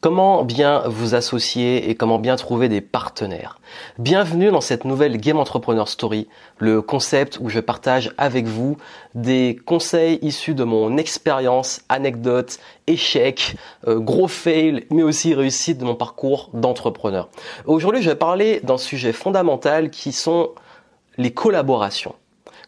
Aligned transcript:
Comment 0.00 0.44
bien 0.44 0.84
vous 0.86 1.16
associer 1.16 1.90
et 1.90 1.96
comment 1.96 2.20
bien 2.20 2.36
trouver 2.36 2.68
des 2.68 2.80
partenaires? 2.80 3.58
Bienvenue 3.98 4.52
dans 4.52 4.60
cette 4.60 4.84
nouvelle 4.84 5.16
Game 5.16 5.40
Entrepreneur 5.40 5.88
Story, 5.88 6.28
le 6.58 6.80
concept 6.80 7.38
où 7.40 7.48
je 7.48 7.58
partage 7.58 8.14
avec 8.16 8.46
vous 8.46 8.76
des 9.16 9.58
conseils 9.66 10.20
issus 10.22 10.54
de 10.54 10.62
mon 10.62 10.96
expérience, 10.98 11.80
anecdotes, 11.88 12.60
échecs, 12.86 13.56
euh, 13.88 13.98
gros 13.98 14.28
fails, 14.28 14.86
mais 14.92 15.02
aussi 15.02 15.34
réussites 15.34 15.78
de 15.78 15.84
mon 15.84 15.96
parcours 15.96 16.50
d'entrepreneur. 16.52 17.28
Aujourd'hui, 17.66 18.00
je 18.00 18.10
vais 18.10 18.16
parler 18.16 18.60
d'un 18.62 18.78
sujet 18.78 19.12
fondamental 19.12 19.90
qui 19.90 20.12
sont 20.12 20.50
les 21.16 21.32
collaborations. 21.32 22.14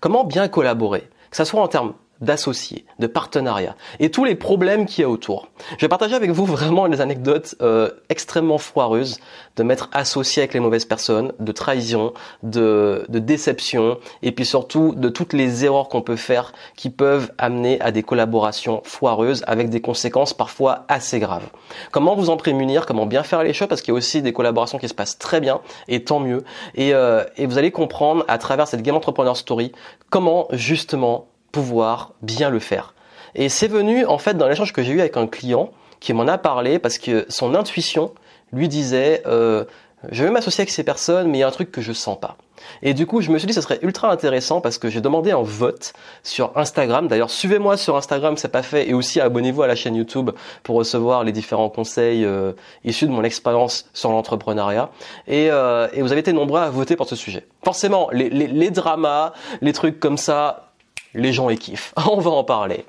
Comment 0.00 0.24
bien 0.24 0.48
collaborer? 0.48 1.08
Que 1.30 1.36
ce 1.36 1.44
soit 1.44 1.62
en 1.62 1.68
termes 1.68 1.94
d'associés, 2.20 2.84
de 2.98 3.06
partenariats 3.06 3.76
et 3.98 4.10
tous 4.10 4.24
les 4.24 4.34
problèmes 4.34 4.86
qu'il 4.86 5.02
y 5.02 5.04
a 5.04 5.08
autour. 5.08 5.48
Je 5.72 5.84
vais 5.84 5.88
partager 5.88 6.14
avec 6.14 6.30
vous 6.30 6.44
vraiment 6.44 6.88
des 6.88 7.00
anecdotes 7.00 7.54
euh, 7.62 7.90
extrêmement 8.08 8.58
foireuses 8.58 9.20
de 9.56 9.62
m'être 9.62 9.88
associé 9.92 10.42
avec 10.42 10.54
les 10.54 10.60
mauvaises 10.60 10.84
personnes, 10.84 11.32
de 11.38 11.52
trahison, 11.52 12.12
de, 12.42 13.04
de 13.08 13.18
déception 13.18 13.98
et 14.22 14.32
puis 14.32 14.44
surtout 14.44 14.94
de 14.94 15.08
toutes 15.08 15.32
les 15.32 15.64
erreurs 15.64 15.88
qu'on 15.88 16.02
peut 16.02 16.16
faire 16.16 16.52
qui 16.76 16.90
peuvent 16.90 17.32
amener 17.38 17.80
à 17.80 17.90
des 17.90 18.02
collaborations 18.02 18.82
foireuses 18.84 19.42
avec 19.46 19.70
des 19.70 19.80
conséquences 19.80 20.34
parfois 20.34 20.84
assez 20.88 21.20
graves. 21.20 21.48
Comment 21.90 22.14
vous 22.14 22.30
en 22.30 22.36
prémunir, 22.36 22.86
comment 22.86 23.06
bien 23.06 23.22
faire 23.22 23.42
les 23.42 23.52
choses 23.52 23.68
parce 23.68 23.82
qu'il 23.82 23.92
y 23.92 23.96
a 23.96 23.98
aussi 23.98 24.22
des 24.22 24.32
collaborations 24.32 24.78
qui 24.78 24.88
se 24.88 24.94
passent 24.94 25.18
très 25.18 25.40
bien 25.40 25.60
et 25.88 26.04
tant 26.04 26.20
mieux 26.20 26.44
et, 26.74 26.94
euh, 26.94 27.24
et 27.36 27.46
vous 27.46 27.58
allez 27.58 27.70
comprendre 27.70 28.24
à 28.28 28.38
travers 28.38 28.68
cette 28.68 28.82
Game 28.82 28.96
Entrepreneur 28.96 29.36
Story 29.36 29.72
comment 30.10 30.48
justement 30.52 31.29
pouvoir 31.52 32.12
bien 32.22 32.50
le 32.50 32.58
faire. 32.58 32.94
Et 33.34 33.48
c'est 33.48 33.68
venu 33.68 34.04
en 34.06 34.18
fait 34.18 34.36
dans 34.36 34.48
l'échange 34.48 34.72
que 34.72 34.82
j'ai 34.82 34.92
eu 34.92 35.00
avec 35.00 35.16
un 35.16 35.26
client 35.26 35.70
qui 36.00 36.12
m'en 36.12 36.26
a 36.26 36.38
parlé 36.38 36.78
parce 36.78 36.98
que 36.98 37.26
son 37.28 37.54
intuition 37.54 38.12
lui 38.52 38.68
disait 38.68 39.22
euh, 39.26 39.64
je 40.10 40.24
vais 40.24 40.30
m'associer 40.30 40.62
avec 40.62 40.70
ces 40.70 40.82
personnes 40.82 41.28
mais 41.30 41.38
il 41.38 41.40
y 41.42 41.44
a 41.44 41.48
un 41.48 41.52
truc 41.52 41.70
que 41.70 41.80
je 41.80 41.92
sens 41.92 42.18
pas. 42.18 42.36
Et 42.82 42.94
du 42.94 43.06
coup, 43.06 43.20
je 43.20 43.30
me 43.30 43.38
suis 43.38 43.46
dit 43.46 43.54
que 43.54 43.60
ce 43.60 43.66
serait 43.66 43.78
ultra 43.82 44.10
intéressant 44.10 44.60
parce 44.60 44.78
que 44.78 44.88
j'ai 44.88 45.00
demandé 45.00 45.30
un 45.30 45.42
vote 45.42 45.92
sur 46.22 46.56
Instagram. 46.56 47.08
D'ailleurs, 47.08 47.30
suivez-moi 47.30 47.76
sur 47.76 47.96
Instagram, 47.96 48.36
c'est 48.36 48.48
pas 48.48 48.62
fait, 48.62 48.88
et 48.88 48.94
aussi 48.94 49.20
abonnez-vous 49.20 49.62
à 49.62 49.66
la 49.66 49.74
chaîne 49.74 49.94
YouTube 49.94 50.30
pour 50.62 50.76
recevoir 50.76 51.24
les 51.24 51.32
différents 51.32 51.70
conseils 51.70 52.24
euh, 52.24 52.52
issus 52.84 53.06
de 53.06 53.12
mon 53.12 53.24
expérience 53.24 53.88
sur 53.92 54.10
l'entrepreneuriat. 54.10 54.90
Et, 55.26 55.50
euh, 55.50 55.88
et, 55.92 56.02
vous 56.02 56.12
avez 56.12 56.20
été 56.20 56.32
nombreux 56.32 56.60
à 56.60 56.70
voter 56.70 56.96
pour 56.96 57.08
ce 57.08 57.16
sujet. 57.16 57.46
Forcément, 57.64 58.08
les, 58.12 58.30
les, 58.30 58.46
les 58.46 58.70
dramas, 58.70 59.32
les 59.60 59.72
trucs 59.72 60.00
comme 60.00 60.16
ça, 60.16 60.69
les 61.14 61.32
gens 61.32 61.50
y 61.50 61.58
kiffent. 61.58 61.92
On 62.08 62.20
va 62.20 62.30
en 62.30 62.44
parler. 62.44 62.84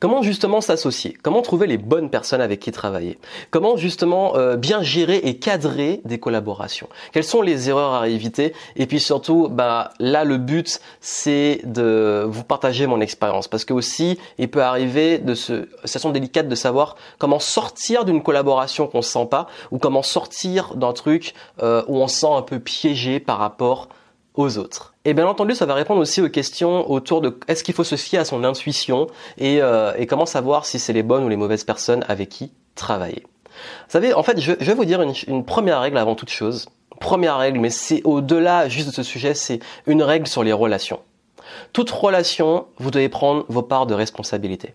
Comment 0.00 0.22
justement 0.22 0.62
s'associer? 0.62 1.14
Comment 1.22 1.42
trouver 1.42 1.66
les 1.66 1.76
bonnes 1.76 2.08
personnes 2.08 2.40
avec 2.40 2.60
qui 2.60 2.72
travailler? 2.72 3.18
Comment 3.50 3.76
justement 3.76 4.34
euh, 4.34 4.56
bien 4.56 4.82
gérer 4.82 5.16
et 5.16 5.36
cadrer 5.36 6.00
des 6.06 6.18
collaborations? 6.18 6.88
Quelles 7.12 7.22
sont 7.22 7.42
les 7.42 7.68
erreurs 7.68 7.92
à 7.92 8.08
éviter? 8.08 8.54
Et 8.76 8.86
puis 8.86 8.98
surtout, 8.98 9.50
bah 9.50 9.90
là 9.98 10.24
le 10.24 10.38
but 10.38 10.80
c'est 11.02 11.60
de 11.64 12.24
vous 12.26 12.44
partager 12.44 12.86
mon 12.86 13.02
expérience. 13.02 13.46
Parce 13.46 13.66
que 13.66 13.74
aussi 13.74 14.18
il 14.38 14.50
peut 14.50 14.62
arriver 14.62 15.18
de 15.18 15.34
ce 15.34 15.68
situation 15.84 16.08
délicate 16.08 16.48
de 16.48 16.54
savoir 16.54 16.96
comment 17.18 17.38
sortir 17.38 18.06
d'une 18.06 18.22
collaboration 18.22 18.86
qu'on 18.86 19.02
sent 19.02 19.26
pas 19.30 19.48
ou 19.70 19.76
comment 19.76 20.02
sortir 20.02 20.76
d'un 20.76 20.94
truc 20.94 21.34
euh, 21.62 21.82
où 21.88 21.98
on 21.98 22.08
se 22.08 22.20
sent 22.20 22.32
un 22.34 22.40
peu 22.40 22.58
piégé 22.58 23.20
par 23.20 23.36
rapport 23.36 23.90
Et 25.04 25.14
bien 25.14 25.26
entendu, 25.26 25.54
ça 25.54 25.66
va 25.66 25.74
répondre 25.74 26.00
aussi 26.00 26.20
aux 26.20 26.28
questions 26.28 26.90
autour 26.90 27.20
de 27.20 27.38
est-ce 27.48 27.64
qu'il 27.64 27.74
faut 27.74 27.84
se 27.84 27.96
fier 27.96 28.18
à 28.18 28.24
son 28.24 28.44
intuition 28.44 29.06
et, 29.38 29.60
euh, 29.62 29.92
comment 30.08 30.26
savoir 30.26 30.66
si 30.66 30.78
c'est 30.78 30.92
les 30.92 31.02
bonnes 31.02 31.24
ou 31.24 31.28
les 31.28 31.36
mauvaises 31.36 31.64
personnes 31.64 32.04
avec 32.08 32.28
qui 32.28 32.52
travailler. 32.74 33.24
Vous 33.46 33.90
savez, 33.90 34.14
en 34.14 34.22
fait, 34.22 34.40
je, 34.40 34.52
vais 34.52 34.74
vous 34.74 34.84
dire 34.84 35.02
une, 35.02 35.44
première 35.44 35.80
règle 35.80 35.98
avant 35.98 36.14
toute 36.14 36.30
chose. 36.30 36.68
Première 37.00 37.38
règle, 37.38 37.60
mais 37.60 37.70
c'est 37.70 38.02
au-delà 38.04 38.68
juste 38.68 38.88
de 38.88 38.92
ce 38.92 39.02
sujet, 39.02 39.34
c'est 39.34 39.60
une 39.86 40.02
règle 40.02 40.26
sur 40.26 40.44
les 40.44 40.52
relations. 40.52 41.00
Toute 41.72 41.90
relation, 41.90 42.66
vous 42.78 42.90
devez 42.90 43.08
prendre 43.08 43.44
vos 43.48 43.62
parts 43.62 43.86
de 43.86 43.94
responsabilité. 43.94 44.74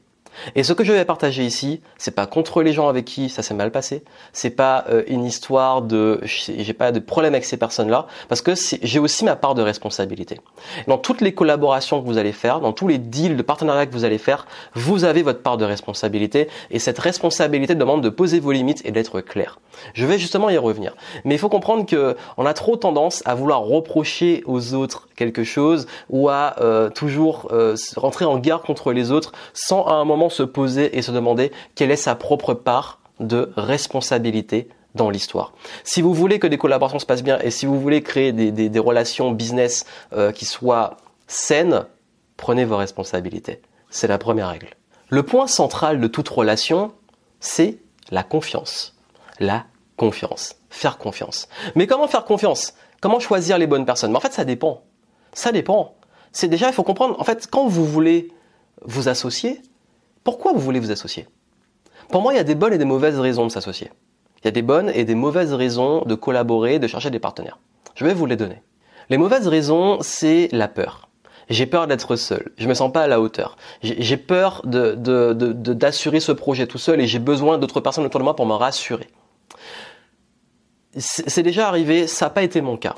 Et 0.55 0.63
ce 0.63 0.73
que 0.73 0.83
je 0.83 0.91
vais 0.91 1.05
partager 1.05 1.43
ici, 1.43 1.81
c'est 1.97 2.15
pas 2.15 2.27
contre 2.27 2.61
les 2.61 2.73
gens 2.73 2.87
avec 2.87 3.05
qui 3.05 3.29
ça 3.29 3.41
s'est 3.41 3.53
mal 3.53 3.71
passé, 3.71 4.03
c'est 4.33 4.49
pas 4.49 4.85
euh, 4.89 5.03
une 5.07 5.25
histoire 5.25 5.81
de 5.81 6.19
j'ai 6.23 6.73
pas 6.73 6.91
de 6.91 6.99
problème 6.99 7.33
avec 7.33 7.45
ces 7.45 7.57
personnes-là 7.57 8.07
parce 8.27 8.41
que 8.41 8.53
j'ai 8.55 8.99
aussi 8.99 9.25
ma 9.25 9.35
part 9.35 9.55
de 9.55 9.61
responsabilité. 9.61 10.39
Dans 10.87 10.97
toutes 10.97 11.21
les 11.21 11.33
collaborations 11.33 12.01
que 12.01 12.05
vous 12.05 12.17
allez 12.17 12.31
faire, 12.31 12.59
dans 12.59 12.73
tous 12.73 12.87
les 12.87 12.97
deals 12.97 13.37
de 13.37 13.41
partenariat 13.41 13.85
que 13.85 13.93
vous 13.93 14.05
allez 14.05 14.17
faire, 14.17 14.47
vous 14.73 15.03
avez 15.03 15.23
votre 15.23 15.41
part 15.41 15.57
de 15.57 15.65
responsabilité 15.65 16.47
et 16.71 16.79
cette 16.79 16.99
responsabilité 16.99 17.75
demande 17.75 18.01
de 18.01 18.09
poser 18.09 18.39
vos 18.39 18.51
limites 18.51 18.81
et 18.85 18.91
d'être 18.91 19.21
clair. 19.21 19.59
Je 19.93 20.05
vais 20.05 20.17
justement 20.17 20.49
y 20.49 20.57
revenir. 20.57 20.95
Mais 21.23 21.35
il 21.35 21.37
faut 21.37 21.49
comprendre 21.49 21.85
que 21.85 22.15
on 22.37 22.45
a 22.45 22.53
trop 22.53 22.77
tendance 22.77 23.21
à 23.25 23.35
vouloir 23.35 23.61
reprocher 23.61 24.43
aux 24.45 24.73
autres 24.73 25.07
quelque 25.15 25.43
chose 25.43 25.87
ou 26.09 26.29
à 26.29 26.55
euh, 26.61 26.89
toujours 26.89 27.47
euh, 27.51 27.75
rentrer 27.95 28.25
en 28.25 28.37
guerre 28.37 28.61
contre 28.61 28.91
les 28.91 29.11
autres 29.11 29.31
sans 29.53 29.85
à 29.85 29.93
un 29.93 30.05
moment 30.05 30.24
se 30.29 30.43
poser 30.43 30.97
et 30.97 31.01
se 31.01 31.11
demander 31.11 31.51
quelle 31.75 31.91
est 31.91 31.95
sa 31.95 32.15
propre 32.15 32.53
part 32.53 32.99
de 33.19 33.51
responsabilité 33.55 34.69
dans 34.95 35.09
l'histoire. 35.09 35.53
Si 35.83 36.01
vous 36.01 36.13
voulez 36.13 36.39
que 36.39 36.47
des 36.47 36.57
collaborations 36.57 36.99
se 36.99 37.05
passent 37.05 37.23
bien 37.23 37.37
et 37.39 37.51
si 37.51 37.65
vous 37.65 37.79
voulez 37.79 38.01
créer 38.01 38.31
des, 38.31 38.79
relations 38.79 39.31
business 39.31 39.85
euh, 40.13 40.31
qui 40.31 40.45
soient 40.45 40.97
saines, 41.27 41.85
prenez 42.37 42.65
vos 42.65 42.77
responsabilités. 42.77 43.61
C'est 43.89 44.07
la 44.07 44.17
première 44.17 44.49
règle. 44.49 44.69
Le 45.09 45.23
point 45.23 45.47
central 45.47 45.99
de 45.99 46.07
toute 46.07 46.29
relation, 46.29 46.93
c'est 47.39 47.77
la 48.09 48.23
confiance. 48.23 48.95
La 49.39 49.65
confiance. 49.97 50.55
Faire 50.69 50.97
confiance. 50.97 51.47
Mais 51.75 51.87
comment 51.87 52.07
faire 52.07 52.25
confiance? 52.25 52.73
Comment 53.01 53.19
choisir 53.19 53.57
les 53.57 53.67
bonnes 53.67 53.85
personnes? 53.85 54.11
Mais 54.11 54.17
en 54.17 54.21
fait, 54.21 54.33
ça 54.33 54.45
dépend. 54.45 54.81
Ça 55.33 55.51
dépend. 55.51 55.95
C'est 56.31 56.47
déjà, 56.47 56.67
il 56.67 56.73
faut 56.73 56.83
comprendre, 56.83 57.19
en 57.19 57.23
fait, 57.23 57.47
quand 57.49 57.67
vous 57.67 57.85
voulez 57.85 58.29
vous 58.81 59.07
associer, 59.07 59.61
pourquoi 60.25 60.53
vous 60.53 60.59
voulez 60.59 60.79
vous 60.79 60.91
associer? 60.91 61.27
Pour 62.09 62.21
moi, 62.21 62.33
il 62.33 62.37
y 62.37 62.39
a 62.39 62.43
des 62.43 62.55
bonnes 62.55 62.73
et 62.73 62.77
des 62.79 62.83
mauvaises 62.83 63.19
raisons 63.19 63.45
de 63.45 63.51
s'associer. 63.51 63.91
Il 64.41 64.45
y 64.45 64.47
a 64.47 64.51
des 64.51 64.63
bonnes 64.63 64.91
et 64.93 65.05
des 65.05 65.15
mauvaises 65.15 65.53
raisons 65.53 66.01
de 66.01 66.15
collaborer, 66.15 66.79
de 66.79 66.87
chercher 66.87 67.11
des 67.11 67.19
partenaires. 67.19 67.59
Je 67.93 68.05
vais 68.05 68.15
vous 68.15 68.25
les 68.25 68.35
donner. 68.35 68.63
Les 69.09 69.17
mauvaises 69.17 69.47
raisons, 69.47 69.99
c'est 70.01 70.49
la 70.51 70.67
peur. 70.67 71.09
J'ai 71.47 71.67
peur 71.67 71.85
d'être 71.85 72.15
seul. 72.15 72.53
Je 72.57 72.67
me 72.67 72.73
sens 72.73 72.91
pas 72.91 73.03
à 73.03 73.07
la 73.07 73.21
hauteur. 73.21 73.55
J'ai 73.83 74.17
peur 74.17 74.63
d'assurer 74.65 76.19
ce 76.19 76.31
projet 76.31 76.65
tout 76.65 76.79
seul 76.79 76.99
et 77.01 77.07
j'ai 77.07 77.19
besoin 77.19 77.59
d'autres 77.59 77.79
personnes 77.79 78.05
autour 78.05 78.19
de 78.19 78.23
moi 78.23 78.35
pour 78.35 78.47
me 78.47 78.53
rassurer. 78.53 79.07
C'est 80.97 81.43
déjà 81.43 81.67
arrivé, 81.67 82.07
ça 82.07 82.25
n'a 82.25 82.29
pas 82.31 82.41
été 82.41 82.61
mon 82.61 82.77
cas. 82.77 82.95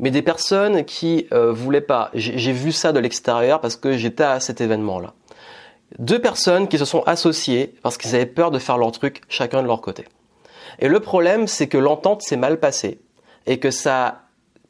Mais 0.00 0.10
des 0.10 0.22
personnes 0.22 0.84
qui 0.84 1.28
euh, 1.32 1.52
voulaient 1.52 1.80
pas, 1.80 2.10
j'ai 2.14 2.52
vu 2.52 2.72
ça 2.72 2.92
de 2.92 2.98
l'extérieur 2.98 3.60
parce 3.60 3.76
que 3.76 3.96
j'étais 3.96 4.24
à 4.24 4.40
cet 4.40 4.60
événement-là 4.60 5.14
deux 5.98 6.20
personnes 6.20 6.68
qui 6.68 6.78
se 6.78 6.84
sont 6.84 7.02
associées 7.02 7.74
parce 7.82 7.96
qu'ils 7.98 8.14
avaient 8.14 8.26
peur 8.26 8.50
de 8.50 8.58
faire 8.58 8.78
leur 8.78 8.92
truc 8.92 9.22
chacun 9.28 9.62
de 9.62 9.66
leur 9.66 9.80
côté. 9.80 10.04
Et 10.78 10.88
le 10.88 11.00
problème, 11.00 11.46
c'est 11.46 11.68
que 11.68 11.78
l'entente 11.78 12.22
s'est 12.22 12.36
mal 12.36 12.58
passée 12.58 13.00
et 13.46 13.58
que 13.58 13.70
ça 13.70 14.06
a 14.06 14.14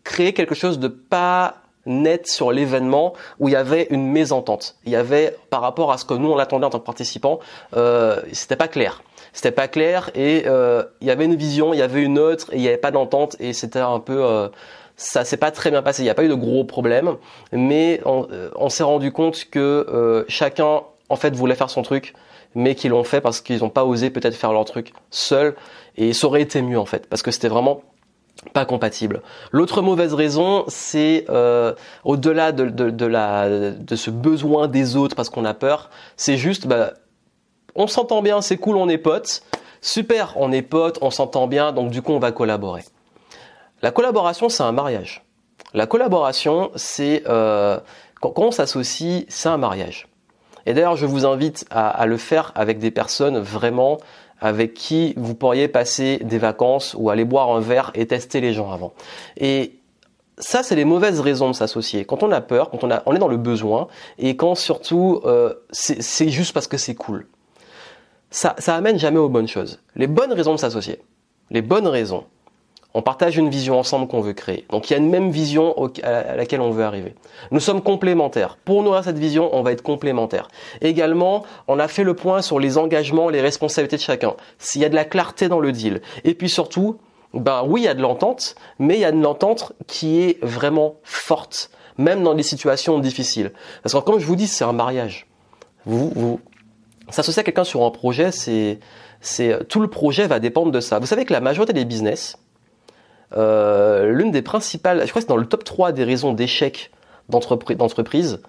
créé 0.02 0.32
quelque 0.32 0.54
chose 0.54 0.78
de 0.78 0.88
pas 0.88 1.56
net 1.86 2.26
sur 2.26 2.52
l'événement 2.52 3.14
où 3.38 3.48
il 3.48 3.52
y 3.52 3.56
avait 3.56 3.86
une 3.90 4.06
mésentente. 4.06 4.76
Il 4.84 4.92
y 4.92 4.96
avait 4.96 5.36
par 5.50 5.60
rapport 5.60 5.92
à 5.92 5.98
ce 5.98 6.04
que 6.04 6.14
nous 6.14 6.30
on 6.30 6.38
attendait 6.38 6.66
en 6.66 6.70
tant 6.70 6.78
que 6.78 6.84
participants, 6.84 7.40
euh, 7.76 8.20
c'était 8.32 8.56
pas 8.56 8.68
clair. 8.68 9.02
C'était 9.32 9.50
pas 9.50 9.68
clair 9.68 10.10
et 10.14 10.44
euh, 10.46 10.84
il 11.00 11.08
y 11.08 11.10
avait 11.10 11.24
une 11.24 11.34
vision, 11.34 11.74
il 11.74 11.78
y 11.78 11.82
avait 11.82 12.02
une 12.02 12.18
autre 12.18 12.52
et 12.52 12.56
il 12.56 12.62
n'y 12.62 12.68
avait 12.68 12.76
pas 12.76 12.90
d'entente 12.90 13.36
et 13.40 13.52
c'était 13.52 13.80
un 13.80 14.00
peu 14.00 14.24
euh, 14.24 14.48
ça 14.96 15.24
s'est 15.24 15.36
pas 15.36 15.50
très 15.50 15.70
bien 15.70 15.82
passé. 15.82 16.02
Il 16.02 16.04
n'y 16.04 16.10
a 16.10 16.14
pas 16.14 16.24
eu 16.24 16.28
de 16.28 16.34
gros 16.34 16.64
problèmes, 16.64 17.16
mais 17.52 18.00
on, 18.04 18.28
euh, 18.30 18.68
s'est 18.68 18.84
rendu 18.84 19.12
compte 19.12 19.46
que 19.50 20.24
chacun 20.28 20.82
en 21.08 21.16
fait 21.16 21.34
voulaient 21.34 21.54
faire 21.54 21.70
son 21.70 21.82
truc, 21.82 22.14
mais 22.54 22.74
qu'ils 22.74 22.90
l'ont 22.90 23.04
fait 23.04 23.20
parce 23.20 23.40
qu'ils 23.40 23.60
n'ont 23.60 23.70
pas 23.70 23.84
osé 23.84 24.10
peut-être 24.10 24.34
faire 24.34 24.52
leur 24.52 24.64
truc 24.64 24.92
seul, 25.10 25.56
et 25.96 26.12
ça 26.12 26.26
aurait 26.26 26.42
été 26.42 26.62
mieux 26.62 26.78
en 26.78 26.86
fait, 26.86 27.08
parce 27.08 27.22
que 27.22 27.30
c'était 27.30 27.48
vraiment 27.48 27.82
pas 28.52 28.64
compatible. 28.64 29.22
L'autre 29.52 29.80
mauvaise 29.80 30.12
raison, 30.12 30.64
c'est 30.68 31.24
euh, 31.30 31.72
au-delà 32.04 32.52
de, 32.52 32.66
de, 32.68 33.06
la, 33.06 33.48
de 33.48 33.96
ce 33.96 34.10
besoin 34.10 34.68
des 34.68 34.96
autres 34.96 35.16
parce 35.16 35.30
qu'on 35.30 35.44
a 35.44 35.54
peur, 35.54 35.90
c'est 36.16 36.36
juste, 36.36 36.66
bah, 36.66 36.94
on 37.74 37.86
s'entend 37.86 38.22
bien, 38.22 38.42
c'est 38.42 38.56
cool, 38.56 38.76
on 38.76 38.88
est 38.88 38.98
potes, 38.98 39.42
super, 39.80 40.34
on 40.36 40.52
est 40.52 40.62
potes, 40.62 40.98
on 41.00 41.10
s'entend 41.10 41.46
bien, 41.46 41.72
donc 41.72 41.90
du 41.90 42.02
coup 42.02 42.12
on 42.12 42.18
va 42.18 42.32
collaborer. 42.32 42.84
La 43.82 43.90
collaboration, 43.90 44.48
c'est 44.48 44.62
un 44.62 44.72
mariage. 44.72 45.24
La 45.74 45.86
collaboration, 45.86 46.70
c'est 46.76 47.22
euh, 47.28 47.78
quand, 48.20 48.38
on 48.38 48.50
s'associe, 48.50 49.24
c'est 49.28 49.48
un 49.48 49.58
mariage. 49.58 50.08
Et 50.66 50.74
d'ailleurs, 50.74 50.96
je 50.96 51.06
vous 51.06 51.26
invite 51.26 51.66
à, 51.70 52.06
le 52.06 52.16
faire 52.16 52.52
avec 52.54 52.78
des 52.78 52.90
personnes 52.90 53.38
vraiment 53.38 53.98
avec 54.40 54.74
qui 54.74 55.14
vous 55.16 55.34
pourriez 55.34 55.68
passer 55.68 56.18
des 56.18 56.38
vacances 56.38 56.94
ou 56.98 57.10
aller 57.10 57.24
boire 57.24 57.50
un 57.50 57.60
verre 57.60 57.90
et 57.94 58.06
tester 58.06 58.40
les 58.40 58.52
gens 58.52 58.70
avant. 58.70 58.92
Et 59.36 59.76
ça, 60.38 60.62
c'est 60.62 60.74
les 60.74 60.84
mauvaises 60.84 61.20
raisons 61.20 61.48
de 61.48 61.54
s'associer. 61.54 62.04
Quand 62.04 62.22
on 62.22 62.32
a 62.32 62.40
peur, 62.40 62.70
quand 62.70 62.82
on, 62.84 62.90
a, 62.90 63.02
on 63.06 63.14
est 63.14 63.18
dans 63.18 63.28
le 63.28 63.36
besoin, 63.36 63.88
et 64.18 64.36
quand 64.36 64.54
surtout 64.54 65.20
euh, 65.24 65.54
c'est 65.70 66.28
juste 66.28 66.52
parce 66.52 66.66
que 66.66 66.76
c'est 66.76 66.94
cool. 66.94 67.26
Ça, 68.30 68.56
ça 68.58 68.74
amène 68.74 68.98
jamais 68.98 69.18
aux 69.18 69.28
bonnes 69.28 69.46
choses. 69.46 69.80
Les 69.94 70.08
bonnes 70.08 70.32
raisons 70.32 70.52
de 70.52 70.58
s'associer, 70.58 71.00
les 71.50 71.62
bonnes 71.62 71.86
raisons, 71.86 72.24
on 72.94 73.02
partage 73.02 73.36
une 73.36 73.50
vision 73.50 73.78
ensemble 73.78 74.06
qu'on 74.06 74.20
veut 74.20 74.32
créer. 74.32 74.64
Donc 74.70 74.88
il 74.88 74.92
y 74.92 74.96
a 74.96 74.98
une 74.98 75.10
même 75.10 75.30
vision 75.30 75.74
à 76.04 76.36
laquelle 76.36 76.60
on 76.60 76.70
veut 76.70 76.84
arriver. 76.84 77.14
Nous 77.50 77.60
sommes 77.60 77.82
complémentaires. 77.82 78.56
Pour 78.64 78.82
nourrir 78.84 79.02
cette 79.02 79.18
vision, 79.18 79.50
on 79.52 79.62
va 79.62 79.72
être 79.72 79.82
complémentaires. 79.82 80.48
Également, 80.80 81.44
on 81.66 81.80
a 81.80 81.88
fait 81.88 82.04
le 82.04 82.14
point 82.14 82.40
sur 82.40 82.60
les 82.60 82.78
engagements, 82.78 83.28
les 83.28 83.40
responsabilités 83.40 83.96
de 83.96 84.02
chacun. 84.02 84.34
S'il 84.58 84.80
y 84.80 84.84
a 84.84 84.88
de 84.88 84.94
la 84.94 85.04
clarté 85.04 85.48
dans 85.48 85.58
le 85.58 85.72
deal. 85.72 86.02
Et 86.22 86.34
puis 86.34 86.48
surtout, 86.48 86.98
ben 87.34 87.64
oui, 87.66 87.82
il 87.82 87.84
y 87.84 87.88
a 87.88 87.94
de 87.94 88.02
l'entente, 88.02 88.54
mais 88.78 88.94
il 88.94 89.00
y 89.00 89.04
a 89.04 89.12
de 89.12 89.20
l'entente 89.20 89.72
qui 89.88 90.20
est 90.20 90.38
vraiment 90.44 90.94
forte, 91.02 91.70
même 91.98 92.22
dans 92.22 92.34
des 92.34 92.44
situations 92.44 93.00
difficiles. 93.00 93.52
Parce 93.82 93.92
que 93.92 93.98
comme 93.98 94.20
je 94.20 94.26
vous 94.26 94.36
dis, 94.36 94.46
c'est 94.46 94.64
un 94.64 94.72
mariage. 94.72 95.26
Vous, 95.84 96.10
vous 96.14 96.40
s'associer 97.10 97.40
à 97.40 97.42
quelqu'un 97.42 97.64
sur 97.64 97.82
un 97.82 97.90
projet, 97.90 98.30
c'est, 98.30 98.78
c'est 99.20 99.66
tout 99.68 99.80
le 99.80 99.88
projet 99.88 100.26
va 100.28 100.38
dépendre 100.38 100.70
de 100.70 100.80
ça. 100.80 101.00
Vous 101.00 101.06
savez 101.06 101.24
que 101.24 101.32
la 101.32 101.40
majorité 101.40 101.72
des 101.72 101.84
business, 101.84 102.38
euh, 103.36 104.10
l'une 104.10 104.30
des 104.30 104.42
principales, 104.42 105.02
je 105.04 105.10
crois 105.10 105.20
que 105.20 105.26
c'est 105.26 105.28
dans 105.28 105.36
le 105.36 105.46
top 105.46 105.64
3 105.64 105.92
des 105.92 106.04
raisons 106.04 106.32
d'échec 106.32 106.90
d'entreprise, 107.28 108.40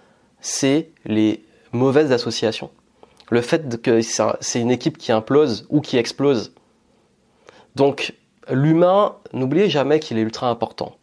c'est 0.42 0.90
les 1.06 1.44
mauvaises 1.72 2.12
associations. 2.12 2.70
Le 3.30 3.42
fait 3.42 3.82
que 3.82 4.02
c'est 4.02 4.62
une 4.62 4.72
équipe 4.72 4.98
qui 4.98 5.12
implose 5.12 5.66
ou 5.70 5.82
qui 5.82 5.98
explose. 5.98 6.54
Donc, 7.76 8.14
l'humain, 8.50 9.16
n'oubliez 9.34 9.70
jamais 9.70 10.00
qu'il 10.00 10.18
est 10.18 10.22
ultra 10.22 10.50
important. 10.50 10.98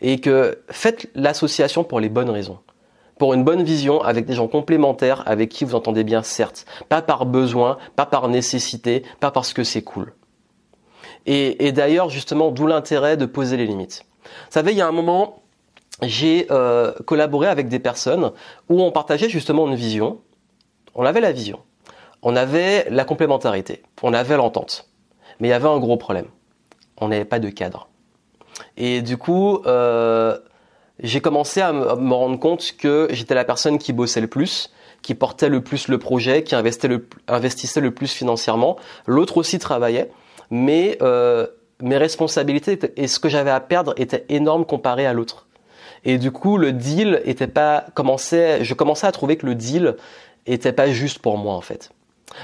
Et 0.00 0.20
que 0.20 0.62
faites 0.70 1.08
l'association 1.14 1.84
pour 1.84 2.00
les 2.00 2.08
bonnes 2.08 2.30
raisons. 2.30 2.58
Pour 3.18 3.34
une 3.34 3.44
bonne 3.44 3.62
vision, 3.62 4.02
avec 4.02 4.26
des 4.26 4.34
gens 4.34 4.48
complémentaires, 4.48 5.22
avec 5.26 5.48
qui 5.50 5.64
vous 5.64 5.74
entendez 5.74 6.04
bien, 6.04 6.22
certes. 6.22 6.66
Pas 6.88 7.02
par 7.02 7.26
besoin, 7.26 7.78
pas 7.94 8.06
par 8.06 8.28
nécessité, 8.28 9.04
pas 9.20 9.30
parce 9.30 9.52
que 9.52 9.64
c'est 9.64 9.82
cool. 9.82 10.12
Et, 11.26 11.72
d'ailleurs, 11.72 12.08
justement, 12.08 12.50
d'où 12.50 12.66
l'intérêt 12.66 13.16
de 13.16 13.26
poser 13.26 13.56
les 13.56 13.66
limites. 13.66 14.04
Vous 14.24 14.30
savez, 14.50 14.72
il 14.72 14.78
y 14.78 14.80
a 14.80 14.86
un 14.86 14.92
moment, 14.92 15.42
j'ai 16.02 16.46
euh, 16.50 16.92
collaboré 17.06 17.48
avec 17.48 17.68
des 17.68 17.78
personnes 17.78 18.32
où 18.68 18.82
on 18.82 18.90
partageait 18.92 19.28
justement 19.28 19.66
une 19.68 19.74
vision. 19.74 20.20
On 20.94 21.04
avait 21.04 21.20
la 21.20 21.32
vision. 21.32 21.60
On 22.22 22.34
avait 22.34 22.86
la 22.90 23.04
complémentarité. 23.04 23.82
On 24.02 24.12
avait 24.12 24.36
l'entente. 24.36 24.88
Mais 25.40 25.48
il 25.48 25.50
y 25.50 25.54
avait 25.54 25.68
un 25.68 25.78
gros 25.78 25.96
problème. 25.96 26.26
On 27.00 27.08
n'avait 27.08 27.24
pas 27.24 27.38
de 27.38 27.48
cadre. 27.48 27.88
Et 28.76 29.02
du 29.02 29.16
coup, 29.16 29.62
euh, 29.66 30.36
j'ai 31.00 31.20
commencé 31.20 31.60
à 31.60 31.72
me 31.72 32.14
rendre 32.14 32.38
compte 32.40 32.72
que 32.76 33.08
j'étais 33.10 33.34
la 33.34 33.44
personne 33.44 33.78
qui 33.78 33.92
bossait 33.92 34.20
le 34.20 34.26
plus, 34.26 34.72
qui 35.02 35.14
portait 35.14 35.48
le 35.48 35.62
plus 35.62 35.88
le 35.88 35.98
projet, 35.98 36.42
qui 36.42 36.54
investissait 36.54 37.80
le 37.80 37.90
plus 37.92 38.12
financièrement. 38.12 38.76
L'autre 39.06 39.36
aussi 39.36 39.58
travaillait 39.58 40.10
mais 40.50 40.98
euh, 41.02 41.46
mes 41.80 41.96
responsabilités 41.96 42.78
et 42.96 43.08
ce 43.08 43.18
que 43.18 43.28
j'avais 43.28 43.50
à 43.50 43.60
perdre 43.60 43.94
étaient 43.96 44.24
énormes 44.28 44.64
comparé 44.64 45.06
à 45.06 45.12
l'autre. 45.12 45.46
Et 46.04 46.18
du 46.18 46.30
coup, 46.30 46.58
le 46.58 46.72
deal 46.72 47.20
était 47.24 47.46
pas 47.46 47.86
commençait, 47.94 48.64
je 48.64 48.74
commençais 48.74 49.06
à 49.06 49.12
trouver 49.12 49.36
que 49.36 49.46
le 49.46 49.54
deal 49.54 49.96
était 50.46 50.72
pas 50.72 50.88
juste 50.88 51.18
pour 51.18 51.38
moi 51.38 51.54
en 51.54 51.60
fait. 51.60 51.90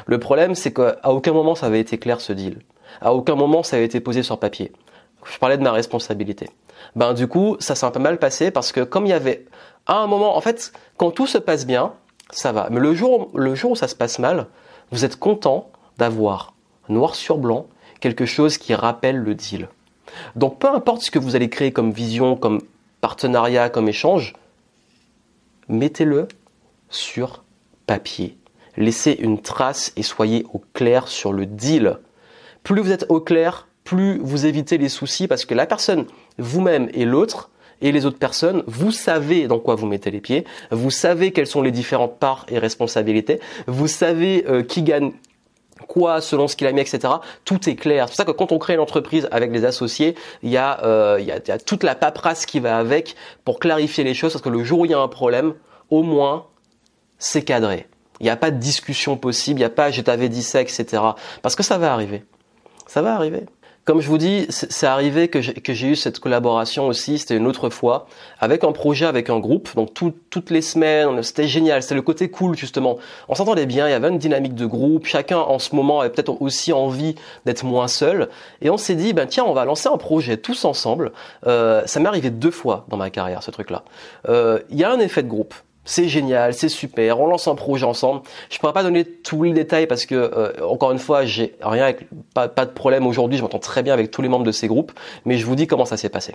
Le 0.07 0.19
problème, 0.19 0.55
c'est 0.55 0.73
qu'à 0.73 0.99
aucun 1.05 1.33
moment 1.33 1.55
ça 1.55 1.67
avait 1.67 1.81
été 1.81 1.99
clair 1.99 2.21
ce 2.21 2.33
deal. 2.33 2.59
À 3.01 3.15
aucun 3.15 3.35
moment 3.35 3.63
ça 3.63 3.77
avait 3.77 3.87
été 3.87 4.01
posé 4.01 4.23
sur 4.23 4.39
papier. 4.39 4.73
Je 5.25 5.39
parlais 5.39 5.57
de 5.57 5.63
ma 5.63 5.73
responsabilité. 5.73 6.49
Ben 6.97 7.15
du 7.15 7.29
coup, 7.29 7.57
ça 7.61 7.75
s'est 7.75 7.87
un 7.87 7.91
peu 7.91 8.01
mal 8.01 8.19
passé 8.19 8.51
parce 8.51 8.73
que 8.73 8.81
comme 8.81 9.07
il 9.07 9.11
y 9.11 9.15
avait 9.15 9.47
à 9.87 9.99
un 9.99 10.07
moment, 10.07 10.37
en 10.37 10.41
fait, 10.41 10.73
quand 10.97 11.11
tout 11.11 11.27
se 11.27 11.39
passe 11.39 11.67
bien, 11.67 11.93
ça 12.31 12.53
va. 12.53 12.69
Mais 12.71 12.81
le 12.81 12.95
jour, 12.95 13.31
le 13.35 13.55
jour 13.55 13.73
où 13.73 13.77
ça 13.77 13.89
se 13.89 13.95
passe 13.95 14.19
mal, 14.19 14.47
vous 14.91 15.05
êtes 15.05 15.17
content 15.17 15.71
d'avoir 15.99 16.55
noir 16.89 17.15
sur 17.15 17.39
blanc 17.39 17.67
quelque 18.05 18.27
chose 18.27 18.59
qui 18.59 18.75
rappelle 18.75 19.17
le 19.17 19.35
deal. 19.35 19.67
Donc 20.37 20.59
peu 20.59 20.69
importe 20.69 21.01
ce 21.01 21.11
que 21.11 21.19
vous 21.19 21.37
allez 21.37 21.49
créer 21.49 21.73
comme 21.73 21.91
vision, 21.91 22.37
comme 22.37 22.61
partenariat, 23.01 23.71
comme 23.71 23.89
échange, 23.89 24.35
mettez-le 25.69 26.29
sur 26.91 27.45
papier. 27.87 28.37
Laissez 28.77 29.17
une 29.19 29.41
trace 29.41 29.95
et 29.97 30.03
soyez 30.03 30.45
au 30.53 30.61
clair 30.75 31.09
sur 31.09 31.33
le 31.33 31.47
deal. 31.47 31.97
Plus 32.63 32.83
vous 32.83 32.93
êtes 32.93 33.07
au 33.09 33.21
clair, 33.21 33.69
plus 33.85 34.19
vous 34.19 34.45
évitez 34.45 34.77
les 34.77 34.91
soucis 34.91 35.27
parce 35.27 35.47
que 35.47 35.55
la 35.55 35.65
personne, 35.65 36.05
vous-même 36.37 36.91
et 36.93 37.07
l'autre, 37.07 37.49
et 37.81 37.91
les 37.91 38.05
autres 38.05 38.19
personnes, 38.19 38.65
vous 38.67 38.93
savez 38.93 39.47
dans 39.47 39.61
quoi 39.61 39.77
vous 39.77 39.87
mettez 39.87 40.11
les 40.11 40.21
pieds, 40.21 40.45
vous 40.71 40.91
savez 40.91 41.33
quelles 41.33 41.47
sont 41.47 41.63
les 41.63 41.71
différentes 41.71 42.19
parts 42.19 42.45
et 42.51 42.59
responsabilités, 42.59 43.41
vous 43.67 43.89
savez 43.89 44.45
euh, 44.47 44.63
qui 44.63 44.83
gagne 44.83 45.13
quoi 45.87 46.21
selon 46.21 46.49
ce 46.49 46.57
qu'il 46.57 46.67
a 46.67 46.73
mis, 46.73 46.81
etc. 46.81 47.15
Tout 47.45 47.69
est 47.69 47.77
clair. 47.77 48.07
C'est 48.07 48.13
pour 48.13 48.17
ça 48.17 48.25
que 48.25 48.31
quand 48.33 48.53
on 48.53 48.59
crée 48.59 48.75
une 48.75 48.81
entreprise 48.81 49.29
avec 49.31 49.53
les 49.53 49.65
associés, 49.65 50.15
il 50.43 50.51
y, 50.51 50.57
a, 50.57 50.83
euh, 50.85 51.21
y 51.21 51.31
a 51.31 51.59
toute 51.59 51.83
la 51.83 51.95
paperasse 51.95 52.47
qui 52.47 52.61
va 52.61 52.77
avec 52.79 53.17
pour 53.45 53.59
clarifier 53.59 54.05
les 54.05 54.15
choses, 54.15 54.33
parce 54.33 54.43
que 54.43 54.49
le 54.49 54.65
jour 54.65 54.81
où 54.81 54.85
il 54.85 54.91
y 54.91 54.95
a 54.95 54.99
un 54.99 55.09
problème, 55.09 55.55
au 55.91 56.03
moins, 56.03 56.47
c'est 57.19 57.43
cadré. 57.43 57.87
Il 58.21 58.25
n'y 58.25 58.31
a 58.31 58.37
pas 58.37 58.51
de 58.51 58.59
discussion 58.59 59.17
possible, 59.17 59.59
il 59.59 59.63
n'y 59.63 59.67
a 59.67 59.71
pas 59.71 59.91
je 59.91 60.01
t'avais 60.01 60.29
dit 60.29 60.43
ça, 60.43 60.61
etc. 60.61 61.03
Parce 61.43 61.57
que 61.57 61.63
ça 61.63 61.79
va 61.79 61.93
arriver. 61.93 62.25
Ça 62.87 63.03
va 63.03 63.15
arriver. 63.15 63.45
Comme 63.85 64.01
je 64.01 64.09
vous 64.09 64.17
dis, 64.17 64.47
c'est 64.49 64.87
arrivé 64.87 65.29
que 65.29 65.43
j'ai 65.43 65.89
eu 65.89 65.95
cette 65.95 66.19
collaboration 66.19 66.87
aussi, 66.87 67.19
c'était 67.19 67.37
une 67.37 67.47
autre 67.47 67.69
fois, 67.69 68.07
avec 68.41 68.65
un 68.65 68.73
projet, 68.73 69.05
avec 69.05 69.29
un 69.29 69.39
groupe. 69.39 69.75
Donc 69.75 69.93
toutes 69.93 70.51
les 70.51 70.63
semaines, 70.63 71.23
c'était 71.23 71.47
génial, 71.47 71.83
c'était 71.83 71.95
le 71.95 72.01
côté 72.01 72.31
cool 72.31 72.57
justement. 72.57 72.97
On 73.29 73.35
s'entendait 73.35 73.67
bien, 73.67 73.87
il 73.87 73.91
y 73.91 73.95
avait 73.95 74.09
une 74.09 74.17
dynamique 74.17 74.55
de 74.55 74.65
groupe, 74.65 75.05
chacun 75.05 75.39
en 75.39 75.59
ce 75.59 75.77
moment 75.77 76.01
avait 76.01 76.09
peut-être 76.09 76.41
aussi 76.41 76.73
envie 76.73 77.15
d'être 77.45 77.65
moins 77.65 77.87
seul. 77.87 78.31
Et 78.63 78.71
on 78.71 78.79
s'est 78.79 78.95
dit, 78.95 79.13
ben 79.13 79.27
tiens, 79.27 79.45
on 79.47 79.53
va 79.53 79.67
lancer 79.67 79.91
un 79.91 79.99
projet 79.99 80.39
tous 80.39 80.65
ensemble. 80.65 81.13
Euh, 81.47 81.83
ça 81.85 82.01
m'est 82.01 82.09
arrivé 82.09 82.31
deux 82.31 82.51
fois 82.51 82.87
dans 82.89 82.97
ma 82.97 83.11
carrière, 83.11 83.43
ce 83.43 83.51
truc-là. 83.51 83.85
Euh, 84.31 84.61
il 84.71 84.79
y 84.79 84.85
a 84.85 84.91
un 84.91 84.99
effet 84.99 85.23
de 85.23 85.29
groupe 85.29 85.55
c'est 85.85 86.09
génial, 86.09 86.55
c'est 86.55 86.69
super, 86.69 87.21
on 87.21 87.27
lance 87.27 87.47
un 87.47 87.55
projet 87.55 87.85
ensemble. 87.85 88.23
Je 88.51 88.59
pourrais 88.59 88.73
pas 88.73 88.83
donner 88.83 89.05
tous 89.05 89.43
les 89.43 89.53
détails 89.53 89.87
parce 89.87 90.07
que 90.07 90.15
euh, 90.15 90.67
encore 90.67 90.93
une 90.93 90.99
fois, 90.99 91.25
j'ai 91.25 91.55
rien 91.63 91.85
avec 91.85 92.07
pas, 92.35 92.49
de 92.49 92.71
problème 92.71 93.07
aujourd'hui, 93.07 93.39
je 93.39 93.43
m'entends 93.43 93.59
très 93.59 93.83
bien 93.83 93.93
avec 93.93 94.11
tous 94.11 94.23
les 94.23 94.29
membres 94.29 94.45
de 94.45 94.53
ces 94.53 94.67
groupes, 94.67 94.93
mais 95.25 95.37
je 95.37 95.45
vous 95.45 95.55
dis 95.55 95.67
comment 95.67 95.85
ça 95.85 95.97
s'est 95.97 96.09
passé. 96.09 96.35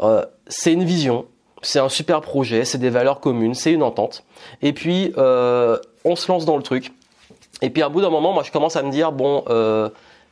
Euh, 0.00 0.24
c'est 0.46 0.72
une 0.72 0.84
vision, 0.84 1.26
c'est 1.60 1.80
un 1.80 1.88
super 1.88 2.20
projet, 2.20 2.64
c'est 2.64 2.78
des 2.78 2.90
valeurs 2.90 3.20
communes, 3.20 3.54
c'est 3.54 3.72
une 3.72 3.82
entente. 3.82 4.24
Et 4.62 4.72
puis 4.72 5.12
euh, 5.18 5.78
on 6.04 6.16
se 6.16 6.30
lance 6.30 6.44
dans 6.44 6.56
le 6.56 6.62
truc. 6.62 6.92
Et 7.60 7.70
puis 7.70 7.82
à 7.82 7.88
bout 7.88 8.00
d'un 8.00 8.10
moment, 8.10 8.32
moi 8.32 8.42
je 8.42 8.52
commence 8.52 8.76
à 8.76 8.82
me 8.82 8.90
dire 8.90 9.12
bon 9.12 9.44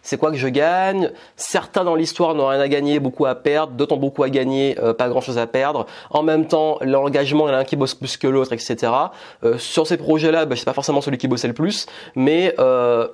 c'est 0.06 0.18
quoi 0.18 0.30
que 0.30 0.36
je 0.36 0.46
gagne? 0.46 1.10
Certains 1.34 1.82
dans 1.82 1.96
l'histoire 1.96 2.36
n'ont 2.36 2.46
rien 2.46 2.60
à 2.60 2.68
gagner, 2.68 3.00
beaucoup 3.00 3.26
à 3.26 3.34
perdre, 3.34 3.72
d'autres 3.72 3.96
ont 3.96 3.98
beaucoup 3.98 4.22
à 4.22 4.30
gagner, 4.30 4.78
euh, 4.80 4.94
pas 4.94 5.08
grand-chose 5.08 5.36
à 5.36 5.48
perdre. 5.48 5.86
En 6.10 6.22
même 6.22 6.46
temps, 6.46 6.78
l'engagement, 6.80 7.48
il 7.48 7.50
y 7.50 7.54
en 7.54 7.56
a 7.56 7.60
un 7.60 7.64
qui 7.64 7.74
bosse 7.74 7.94
plus 7.94 8.16
que 8.16 8.28
l'autre, 8.28 8.52
etc. 8.52 8.92
Euh, 9.42 9.58
sur 9.58 9.84
ces 9.88 9.96
projets-là, 9.96 10.46
bah, 10.46 10.54
pas 10.64 10.72
forcément 10.72 11.00
celui 11.00 11.18
qui 11.18 11.26
bossait 11.26 11.48
le 11.48 11.54
plus, 11.54 11.86
mais 12.14 12.54
euh, 12.60 13.08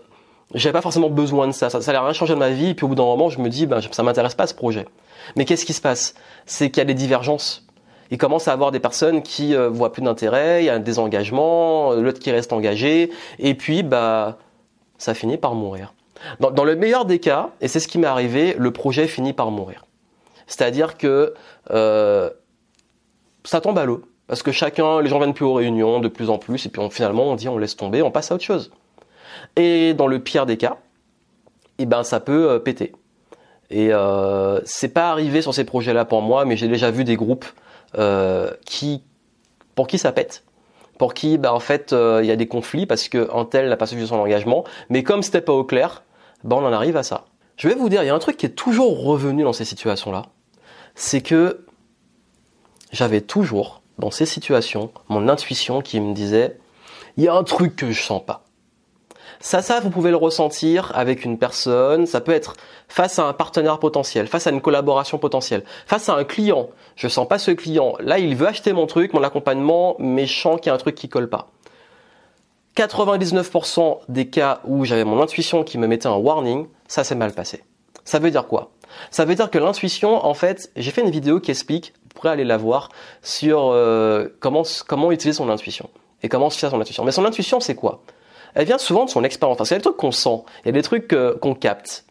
j'avais 0.52 0.74
pas 0.74 0.82
forcément 0.82 1.08
besoin 1.08 1.46
de 1.46 1.52
ça. 1.52 1.70
Ça 1.70 1.92
n'a 1.92 2.02
rien 2.02 2.12
changé 2.12 2.34
de 2.34 2.38
ma 2.38 2.50
vie. 2.50 2.68
Et 2.68 2.74
puis 2.74 2.84
au 2.84 2.88
bout 2.88 2.94
d'un 2.94 3.04
moment, 3.04 3.30
je 3.30 3.40
me 3.40 3.48
dis, 3.48 3.64
ben, 3.64 3.80
ça 3.90 4.02
m'intéresse 4.02 4.34
pas 4.34 4.46
ce 4.46 4.54
projet. 4.54 4.84
Mais 5.34 5.46
qu'est-ce 5.46 5.64
qui 5.64 5.72
se 5.72 5.80
passe? 5.80 6.14
C'est 6.44 6.68
qu'il 6.68 6.82
y 6.82 6.82
a 6.82 6.84
des 6.86 6.94
divergences 6.94 7.66
il 8.10 8.18
commence 8.18 8.46
à 8.46 8.52
avoir 8.52 8.72
des 8.72 8.78
personnes 8.78 9.22
qui 9.22 9.56
euh, 9.56 9.70
voient 9.70 9.90
plus 9.90 10.02
d'intérêt, 10.02 10.62
il 10.62 10.66
y 10.66 10.68
a 10.68 10.78
des 10.78 10.98
engagements, 10.98 11.94
l'autre 11.94 12.18
qui 12.18 12.30
reste 12.30 12.52
engagé, 12.52 13.10
et 13.38 13.54
puis 13.54 13.82
bah 13.82 14.36
ça 14.98 15.14
finit 15.14 15.38
par 15.38 15.54
mourir. 15.54 15.94
Dans, 16.40 16.64
le 16.64 16.76
meilleur 16.76 17.04
des 17.04 17.18
cas, 17.18 17.50
et 17.60 17.68
c'est 17.68 17.80
ce 17.80 17.88
qui 17.88 17.98
m'est 17.98 18.06
arrivé, 18.06 18.54
le 18.58 18.70
projet 18.70 19.06
finit 19.06 19.32
par 19.32 19.50
mourir. 19.50 19.84
C'est-à-dire 20.46 20.96
que 20.96 21.34
euh, 21.70 22.30
ça 23.44 23.60
tombe 23.60 23.78
à 23.78 23.84
l'eau. 23.84 24.02
Parce 24.28 24.42
que 24.42 24.52
chacun, 24.52 25.00
les 25.02 25.08
gens 25.08 25.18
viennent 25.18 25.34
plus 25.34 25.44
aux 25.44 25.54
réunions 25.54 26.00
de 26.00 26.08
plus 26.08 26.30
en 26.30 26.38
plus, 26.38 26.64
et 26.66 26.68
puis 26.68 26.80
finalement 26.90 27.24
on 27.24 27.34
dit 27.34 27.48
on 27.48 27.58
laisse 27.58 27.76
tomber, 27.76 28.02
on 28.02 28.10
passe 28.10 28.30
à 28.30 28.36
autre 28.36 28.44
chose. 28.44 28.70
Et 29.56 29.94
dans 29.94 30.06
le 30.06 30.20
pire 30.20 30.46
des 30.46 30.56
cas, 30.56 30.78
eh 31.78 31.86
ben 31.86 32.02
ça 32.02 32.20
peut 32.20 32.50
euh, 32.50 32.58
péter. 32.58 32.92
Et 33.70 33.92
euh, 33.92 34.60
c'est 34.64 34.88
pas 34.88 35.10
arrivé 35.10 35.42
sur 35.42 35.54
ces 35.54 35.64
projets-là 35.64 36.04
pour 36.04 36.22
moi, 36.22 36.44
mais 36.44 36.56
j'ai 36.56 36.68
déjà 36.68 36.90
vu 36.90 37.04
des 37.04 37.16
groupes 37.16 37.46
euh, 37.98 38.50
qui, 38.64 39.02
pour 39.74 39.86
qui 39.86 39.98
ça 39.98 40.12
pète 40.12 40.44
pour 40.98 41.14
qui 41.14 41.36
bah, 41.36 41.52
en 41.52 41.58
fait 41.58 41.92
il 41.92 42.26
y 42.26 42.30
a 42.30 42.36
des 42.36 42.46
conflits 42.46 42.86
parce 42.86 43.08
que 43.08 43.28
un 43.34 43.44
tel 43.44 43.68
n'a 43.68 43.76
pas 43.76 43.86
suffi 43.86 44.06
son 44.06 44.16
engagement 44.16 44.62
mais 44.88 45.02
comme 45.02 45.22
c'était 45.22 45.40
pas 45.40 45.52
au 45.52 45.64
clair 45.64 46.04
ben 46.44 46.56
on 46.56 46.66
en 46.66 46.72
arrive 46.72 46.96
à 46.96 47.02
ça. 47.02 47.26
Je 47.56 47.68
vais 47.68 47.74
vous 47.74 47.88
dire, 47.88 48.02
il 48.02 48.06
y 48.06 48.10
a 48.10 48.14
un 48.14 48.18
truc 48.18 48.36
qui 48.36 48.46
est 48.46 48.50
toujours 48.50 49.04
revenu 49.04 49.44
dans 49.44 49.52
ces 49.52 49.64
situations-là. 49.64 50.26
c'est 50.94 51.20
que 51.22 51.64
j'avais 52.92 53.20
toujours, 53.22 53.82
dans 53.98 54.10
ces 54.10 54.26
situations, 54.26 54.90
mon 55.08 55.28
intuition 55.28 55.80
qui 55.80 56.00
me 56.00 56.12
disait, 56.12 56.58
il 57.16 57.24
y 57.24 57.28
a 57.28 57.34
un 57.34 57.44
truc 57.44 57.76
que 57.76 57.90
je 57.90 58.02
sens 58.02 58.22
pas. 58.24 58.44
Ça, 59.40 59.60
ça, 59.60 59.80
vous 59.80 59.90
pouvez 59.90 60.10
le 60.10 60.16
ressentir 60.16 60.92
avec 60.94 61.24
une 61.24 61.36
personne. 61.36 62.06
Ça 62.06 62.20
peut 62.20 62.32
être 62.32 62.54
face 62.86 63.18
à 63.18 63.24
un 63.24 63.32
partenaire 63.32 63.80
potentiel, 63.80 64.28
face 64.28 64.46
à 64.46 64.50
une 64.50 64.60
collaboration 64.60 65.18
potentielle, 65.18 65.64
face 65.86 66.08
à 66.08 66.14
un 66.14 66.22
client. 66.22 66.68
Je 66.94 67.08
sens 67.08 67.26
pas 67.26 67.38
ce 67.38 67.50
client. 67.50 67.94
Là, 67.98 68.20
il 68.20 68.36
veut 68.36 68.46
acheter 68.46 68.72
mon 68.72 68.86
truc, 68.86 69.12
mon 69.14 69.22
accompagnement, 69.24 69.96
mais 69.98 70.26
je 70.26 70.40
sens 70.40 70.60
qu'il 70.60 70.68
y 70.68 70.70
a 70.70 70.74
un 70.74 70.78
truc 70.78 70.94
qui 70.94 71.08
colle 71.08 71.28
pas. 71.28 71.48
99% 72.76 73.98
des 74.08 74.28
cas 74.28 74.60
où 74.64 74.84
j'avais 74.84 75.04
mon 75.04 75.20
intuition 75.20 75.62
qui 75.62 75.78
me 75.78 75.86
mettait 75.86 76.06
un 76.06 76.16
warning, 76.16 76.66
ça 76.88 77.04
s'est 77.04 77.14
mal 77.14 77.32
passé. 77.32 77.64
Ça 78.04 78.18
veut 78.18 78.30
dire 78.30 78.46
quoi? 78.46 78.72
Ça 79.10 79.24
veut 79.24 79.34
dire 79.34 79.50
que 79.50 79.58
l'intuition, 79.58 80.24
en 80.24 80.34
fait, 80.34 80.70
j'ai 80.76 80.90
fait 80.90 81.02
une 81.02 81.10
vidéo 81.10 81.40
qui 81.40 81.50
explique, 81.50 81.92
vous 82.02 82.08
pourrez 82.14 82.30
aller 82.30 82.44
la 82.44 82.56
voir, 82.56 82.88
sur 83.22 83.70
euh, 83.70 84.28
comment, 84.40 84.62
comment 84.86 85.12
utiliser 85.12 85.36
son 85.36 85.48
intuition 85.48 85.88
et 86.22 86.28
comment 86.28 86.50
se 86.50 86.58
faire 86.58 86.70
son 86.70 86.80
intuition. 86.80 87.04
Mais 87.04 87.12
son 87.12 87.24
intuition, 87.24 87.60
c'est 87.60 87.74
quoi? 87.74 88.02
Elle 88.54 88.66
vient 88.66 88.78
souvent 88.78 89.04
de 89.04 89.10
son 89.10 89.24
expérience. 89.24 89.56
Enfin, 89.56 89.64
c'est 89.64 89.76
des 89.76 89.82
trucs 89.82 89.96
qu'on 89.96 90.12
sent, 90.12 90.42
il 90.64 90.66
y 90.66 90.68
a 90.70 90.72
des 90.72 90.82
trucs 90.82 91.12
euh, 91.12 91.36
qu'on 91.38 91.54
capte. 91.54 92.04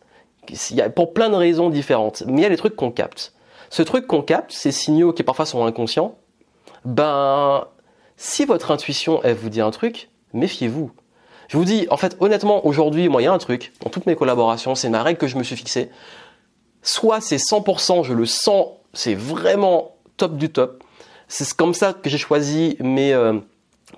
Il 0.50 0.76
y 0.76 0.82
a, 0.82 0.90
pour 0.90 1.14
plein 1.14 1.30
de 1.30 1.36
raisons 1.36 1.70
différentes, 1.70 2.24
mais 2.28 2.42
il 2.42 2.44
y 2.44 2.48
a 2.48 2.50
des 2.50 2.58
trucs 2.58 2.76
qu'on 2.76 2.92
capte. 2.92 3.34
Ce 3.70 3.84
truc 3.84 4.08
qu'on 4.08 4.22
capte, 4.22 4.52
ces 4.52 4.72
signaux 4.72 5.14
qui 5.14 5.24
parfois 5.24 5.46
sont 5.46 5.66
inconscients, 5.66 6.18
ben, 6.84 7.68
si 8.18 8.46
votre 8.46 8.72
intuition, 8.72 9.22
elle 9.24 9.36
vous 9.36 9.50
dit 9.50 9.62
un 9.62 9.72
truc, 9.72 10.10
méfiez-vous. 10.34 10.92
Je 11.48 11.58
vous 11.58 11.66
dis, 11.66 11.88
en 11.90 11.98
fait, 11.98 12.16
honnêtement, 12.20 12.66
aujourd'hui, 12.66 13.10
moi, 13.10 13.22
il 13.22 13.26
y 13.26 13.28
a 13.28 13.34
un 13.34 13.38
truc, 13.38 13.74
dans 13.84 13.90
toutes 13.90 14.06
mes 14.06 14.16
collaborations, 14.16 14.76
c'est 14.76 14.90
ma 14.90 15.04
règle 15.04 15.20
que 15.20 15.28
je 15.28 15.38
me 15.38 15.44
suis 15.44 15.56
fixée. 15.56 15.90
Soit 16.82 17.22
c'est 17.22 17.38
100%, 17.38 18.04
je 18.04 18.14
le 18.14 18.26
sens, 18.26 18.68
c'est 18.94 19.16
vraiment 19.16 19.96
top 20.18 20.38
du 20.38 20.50
top. 20.50 20.84
C'est 21.28 21.54
comme 21.54 21.74
ça 21.74 21.94
que 21.94 22.10
j'ai 22.10 22.18
choisi 22.18 22.78
mes, 22.80 23.14
euh, 23.14 23.40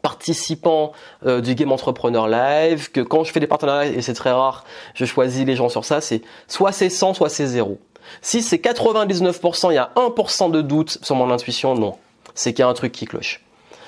participant 0.01 0.93
euh, 1.25 1.41
du 1.41 1.55
Game 1.55 1.71
Entrepreneur 1.71 2.27
Live, 2.27 2.91
que 2.91 3.01
quand 3.01 3.23
je 3.23 3.31
fais 3.31 3.39
des 3.39 3.47
partenariats, 3.47 3.91
et 3.91 4.01
c'est 4.01 4.13
très 4.13 4.31
rare, 4.31 4.63
je 4.95 5.05
choisis 5.05 5.45
les 5.45 5.55
gens 5.55 5.69
sur 5.69 5.85
ça, 5.85 6.01
c'est 6.01 6.21
soit 6.47 6.71
c'est 6.71 6.89
100, 6.89 7.13
soit 7.13 7.29
c'est 7.29 7.47
0. 7.47 7.77
Si 8.21 8.41
c'est 8.41 8.57
99%, 8.57 9.71
il 9.71 9.75
y 9.75 9.77
a 9.77 9.91
1% 9.95 10.51
de 10.51 10.61
doute 10.61 10.97
sur 11.01 11.15
mon 11.15 11.31
intuition, 11.31 11.75
non. 11.75 11.97
C'est 12.35 12.53
qu'il 12.53 12.63
y 12.63 12.65
a 12.65 12.67
un 12.67 12.73
truc 12.73 12.91
qui 12.91 13.05
cloche. 13.05 13.41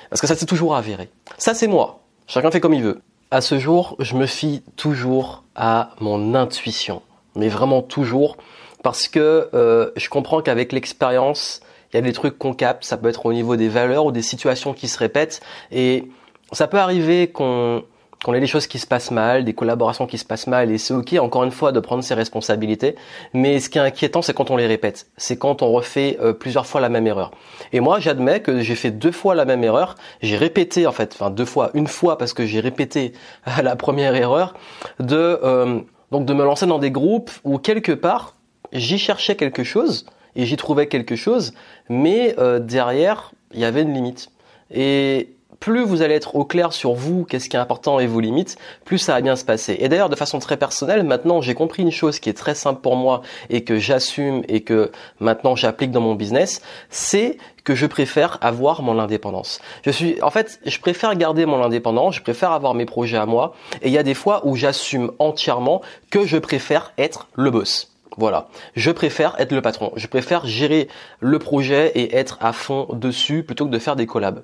Parce 0.09 0.21
que 0.21 0.27
ça 0.27 0.35
c'est 0.35 0.45
toujours 0.45 0.75
avéré. 0.75 1.09
Ça 1.37 1.53
c'est 1.53 1.67
moi. 1.67 1.99
Chacun 2.27 2.51
fait 2.51 2.60
comme 2.60 2.74
il 2.74 2.84
veut. 2.84 3.01
À 3.32 3.41
ce 3.41 3.60
jour, 3.60 3.96
je 4.00 4.15
me 4.15 4.25
fie 4.25 4.63
toujours 4.75 5.44
à 5.55 5.91
mon 6.00 6.36
intuition. 6.36 7.01
Mais 7.36 7.50
vraiment 7.50 7.82
toujours. 7.82 8.38
Parce 8.84 9.08
que 9.08 9.50
euh, 9.53 9.91
je 9.96 10.10
comprends 10.10 10.41
qu'avec 10.41 10.72
l'expérience, 10.72 11.62
il 11.91 11.98
y 11.98 12.00
a 12.00 12.01
des 12.01 12.13
trucs 12.13 12.38
qu'on 12.38 12.53
capte, 12.53 12.84
ça 12.84 12.98
peut 12.98 13.10
être 13.10 13.25
au 13.25 13.34
niveau 13.34 13.55
des 13.55 13.70
valeurs 13.70 14.05
ou 14.05 14.12
des 14.12 14.22
situations 14.22 14.74
qui 14.74 14.88
se 14.88 14.98
répètent. 14.98 15.41
Et 15.72 16.08
ça 16.51 16.67
peut 16.67 16.79
arriver 16.79 17.27
qu'on 17.27 17.84
qu'on 18.25 18.34
ait 18.34 18.39
des 18.39 18.48
choses 18.48 18.65
qui 18.65 18.79
se 18.79 18.88
passent 18.88 19.12
mal, 19.12 19.46
des 19.46 19.53
collaborations 19.53 20.08
qui 20.08 20.17
se 20.17 20.25
passent 20.25 20.48
mal, 20.48 20.72
et 20.72 20.79
c'est 20.79 20.96
ok 20.96 21.13
encore 21.20 21.44
une 21.44 21.51
fois 21.51 21.72
de 21.72 21.79
prendre 21.79 22.03
ses 22.03 22.15
responsabilités. 22.15 22.96
Mais 23.34 23.60
ce 23.60 23.70
qui 23.70 23.77
est 23.77 23.82
inquiétant, 23.82 24.24
c'est 24.24 24.34
quand 24.34 24.50
on 24.50 24.58
les 24.58 24.65
répète, 24.65 25.05
c'est 25.15 25.38
quand 25.38 25.62
on 25.62 25.72
refait 25.72 26.17
euh, 26.20 26.34
plusieurs 26.34 26.65
fois 26.65 26.82
la 26.82 26.89
même 26.89 27.05
erreur. 27.05 27.29
Et 27.72 27.82
moi, 27.82 28.00
j'admets 28.00 28.39
que 28.39 28.62
j'ai 28.62 28.74
fait 28.74 28.89
deux 28.89 29.12
fois 29.12 29.36
la 29.36 29.46
même 29.46 29.63
erreur. 29.63 29.94
J'ai 30.24 30.38
répété 30.38 30.88
en 30.88 30.91
fait, 30.91 31.13
enfin 31.13 31.29
deux 31.29 31.46
fois, 31.46 31.70
une 31.75 31.86
fois 31.86 32.17
parce 32.17 32.34
que 32.34 32.48
j'ai 32.48 32.62
répété 32.62 33.13
la 33.62 33.75
première 33.75 34.15
erreur 34.15 34.55
de 35.00 35.39
euh, 35.44 35.82
donc 36.12 36.25
de 36.25 36.34
me 36.34 36.44
lancer 36.44 36.65
dans 36.65 36.79
des 36.79 36.89
groupes 36.89 37.29
où 37.44 37.60
quelque 37.60 37.91
part 37.91 38.34
j'y 38.74 38.98
cherchais 38.98 39.36
quelque 39.36 39.63
chose 39.63 40.08
et 40.36 40.48
j'y 40.48 40.58
trouvais 40.58 40.88
quelque 40.88 41.15
chose, 41.15 41.53
mais 41.89 42.34
euh, 42.39 42.58
derrière, 42.58 43.34
il 43.53 43.60
y 43.60 43.65
avait 43.65 43.84
une 43.84 43.94
limite. 43.94 44.32
Et 44.74 45.29
plus 45.65 45.84
vous 45.84 46.03
allez 46.03 46.13
être 46.13 46.36
au 46.36 46.45
clair 46.45 46.74
sur 46.74 46.93
vous, 46.93 47.25
qu'est-ce 47.25 47.50
qui 47.50 47.55
est 47.55 47.60
important 47.60 48.00
et 48.00 48.05
vos 48.05 48.19
limites, 48.19 48.55
plus 48.86 49.00
ça 49.00 49.13
va 49.13 49.22
bien 49.22 49.36
se 49.36 49.43
passer. 49.43 49.75
Et 49.79 49.89
d'ailleurs, 49.89 50.10
de 50.10 50.15
façon 50.15 50.38
très 50.38 50.57
personnelle, 50.57 51.01
maintenant, 51.01 51.41
j'ai 51.41 51.55
compris 51.55 51.81
une 51.81 51.91
chose 51.91 52.19
qui 52.19 52.29
est 52.29 52.38
très 52.38 52.53
simple 52.53 52.81
pour 52.81 52.95
moi 52.95 53.24
et 53.50 53.63
que 53.63 53.79
j'assume 53.79 54.43
et 54.48 54.62
que 54.62 54.91
maintenant 55.19 55.55
j'applique 55.55 55.89
dans 55.89 56.01
mon 56.01 56.13
business, 56.13 56.62
c'est 56.91 57.39
que 57.63 57.74
je 57.74 57.88
préfère 57.88 58.38
avoir 58.41 58.84
mon 58.84 59.00
indépendance. 59.00 59.60
Je 59.84 59.89
suis, 59.89 60.22
en 60.22 60.29
fait, 60.29 60.60
je 60.67 60.79
préfère 60.79 61.15
garder 61.15 61.48
mon 61.48 61.63
indépendance, 61.63 62.17
je 62.17 62.22
préfère 62.22 62.51
avoir 62.51 62.75
mes 62.75 62.86
projets 62.86 63.17
à 63.17 63.25
moi, 63.25 63.55
et 63.81 63.88
il 63.88 63.91
y 63.91 63.98
a 63.98 64.03
des 64.03 64.13
fois 64.13 64.45
où 64.45 64.55
j'assume 64.55 65.13
entièrement 65.17 65.81
que 66.12 66.27
je 66.27 66.38
préfère 66.38 66.93
être 67.00 67.27
le 67.34 67.50
boss. 67.50 67.91
Voilà. 68.17 68.50
Je 68.75 68.91
préfère 68.91 69.34
être 69.39 69.51
le 69.51 69.63
patron. 69.63 69.91
Je 69.95 70.05
préfère 70.05 70.45
gérer 70.45 70.89
le 71.22 71.39
projet 71.39 71.91
et 71.95 72.15
être 72.15 72.38
à 72.39 72.53
fond 72.53 72.88
dessus 72.93 73.41
plutôt 73.41 73.65
que 73.65 73.72
de 73.72 73.79
faire 73.79 73.95
des 73.95 74.05
collabs. 74.05 74.43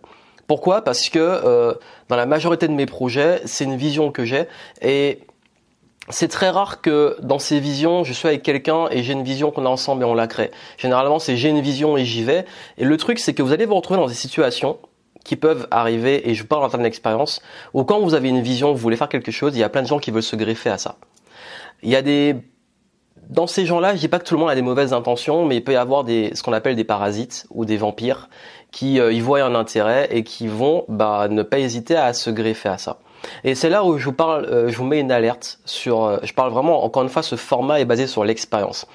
Pourquoi? 0.51 0.81
Parce 0.81 1.07
que 1.07 1.17
euh, 1.17 1.73
dans 2.09 2.17
la 2.17 2.25
majorité 2.25 2.67
de 2.67 2.73
mes 2.73 2.85
projets, 2.85 3.41
c'est 3.45 3.63
une 3.63 3.77
vision 3.77 4.11
que 4.11 4.25
j'ai 4.25 4.49
et 4.81 5.19
c'est 6.09 6.27
très 6.27 6.49
rare 6.49 6.81
que 6.81 7.15
dans 7.21 7.39
ces 7.39 7.61
visions, 7.61 8.03
je 8.03 8.11
sois 8.11 8.31
avec 8.31 8.43
quelqu'un 8.43 8.89
et 8.91 9.01
j'ai 9.01 9.13
une 9.13 9.23
vision 9.23 9.51
qu'on 9.51 9.65
a 9.65 9.69
ensemble 9.69 10.03
et 10.03 10.05
on 10.05 10.13
la 10.13 10.27
crée. 10.27 10.51
Généralement, 10.77 11.19
c'est 11.19 11.37
j'ai 11.37 11.47
une 11.47 11.61
vision 11.61 11.95
et 11.95 12.03
j'y 12.03 12.25
vais. 12.25 12.43
Et 12.77 12.83
le 12.83 12.97
truc, 12.97 13.19
c'est 13.19 13.33
que 13.33 13.41
vous 13.41 13.53
allez 13.53 13.65
vous 13.65 13.75
retrouver 13.75 14.01
dans 14.01 14.07
des 14.07 14.13
situations 14.13 14.77
qui 15.23 15.37
peuvent 15.37 15.69
arriver, 15.71 16.29
et 16.29 16.33
je 16.33 16.43
parle 16.43 16.65
en 16.65 16.69
termes 16.69 16.83
d'expérience, 16.83 17.41
où 17.73 17.85
quand 17.85 18.01
vous 18.01 18.13
avez 18.13 18.27
une 18.27 18.41
vision, 18.41 18.73
vous 18.73 18.77
voulez 18.77 18.97
faire 18.97 19.07
quelque 19.07 19.31
chose, 19.31 19.55
il 19.55 19.59
y 19.59 19.63
a 19.63 19.69
plein 19.69 19.83
de 19.83 19.87
gens 19.87 19.99
qui 19.99 20.11
veulent 20.11 20.21
se 20.21 20.35
greffer 20.35 20.69
à 20.69 20.77
ça. 20.77 20.97
Il 21.81 21.89
y 21.89 21.95
a 21.95 22.01
des 22.01 22.35
dans 23.31 23.47
ces 23.47 23.65
gens-là, 23.65 23.95
je 23.95 23.99
dis 24.01 24.09
pas 24.09 24.19
que 24.19 24.25
tout 24.25 24.33
le 24.33 24.41
monde 24.41 24.49
a 24.49 24.55
des 24.55 24.61
mauvaises 24.61 24.91
intentions, 24.91 25.45
mais 25.45 25.55
il 25.55 25.63
peut 25.63 25.71
y 25.71 25.77
avoir 25.77 26.03
des, 26.03 26.31
ce 26.33 26.43
qu'on 26.43 26.51
appelle 26.51 26.75
des 26.75 26.83
parasites 26.83 27.47
ou 27.49 27.63
des 27.63 27.77
vampires 27.77 28.29
qui 28.71 28.99
euh, 28.99 29.11
y 29.11 29.19
voient 29.19 29.43
un 29.43 29.55
intérêt 29.55 30.07
et 30.11 30.23
qui 30.23 30.47
vont 30.47 30.85
bah, 30.87 31.27
ne 31.29 31.43
pas 31.43 31.59
hésiter 31.59 31.95
à 31.95 32.13
se 32.13 32.29
greffer 32.29 32.69
à 32.69 32.77
ça. 32.77 32.97
Et 33.43 33.55
c'est 33.55 33.69
là 33.69 33.83
où 33.83 33.97
je 33.97 34.05
vous 34.05 34.13
parle, 34.13 34.45
euh, 34.45 34.69
je 34.69 34.77
vous 34.77 34.83
mets 34.83 34.99
une 34.99 35.11
alerte 35.11 35.59
sur. 35.65 36.03
Euh, 36.03 36.17
je 36.23 36.33
parle 36.33 36.51
vraiment 36.51 36.83
encore 36.83 37.03
une 37.03 37.09
fois, 37.09 37.23
ce 37.23 37.35
format 37.35 37.79
est 37.79 37.85
basé 37.85 38.07
sur 38.07 38.23
l'expérience. 38.23 38.87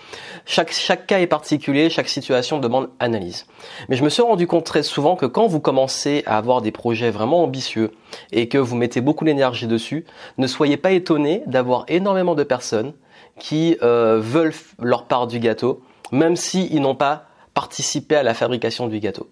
Chaque 0.45 0.73
chaque 0.73 1.06
cas 1.06 1.21
est 1.21 1.26
particulier, 1.26 1.90
chaque 1.90 2.09
situation 2.09 2.59
demande 2.59 2.88
analyse. 2.99 3.47
Mais 3.88 3.97
je 3.97 4.04
me 4.04 4.09
suis 4.09 4.23
rendu 4.23 4.47
compte 4.47 4.64
très 4.64 4.83
souvent 4.83 5.16
que 5.16 5.26
quand 5.26 5.47
vous 5.47 5.61
commencez 5.61 6.23
à 6.26 6.38
avoir 6.38 6.62
des 6.62 6.73
projets 6.73 7.11
vraiment 7.11 7.42
ambitieux 7.42 7.92
et 8.33 8.49
que 8.49 8.59
vous 8.59 8.76
mettez 8.76 9.00
beaucoup 9.00 9.25
d'énergie 9.25 9.66
dessus, 9.66 10.04
ne 10.38 10.47
soyez 10.47 10.76
pas 10.76 10.92
étonnés 10.92 11.42
d'avoir 11.47 11.85
énormément 11.88 12.35
de 12.35 12.45
personnes 12.45 12.92
qui 13.38 13.76
euh, 13.83 14.18
veulent 14.21 14.54
leur 14.80 15.04
part 15.04 15.26
du 15.26 15.40
gâteau, 15.40 15.83
même 16.11 16.37
s'ils 16.37 16.80
n'ont 16.80 16.95
pas 16.95 17.26
participé 17.54 18.16
à 18.16 18.23
la 18.23 18.35
fabrication 18.35 18.87
du 18.87 18.99
gâteau. 19.00 19.28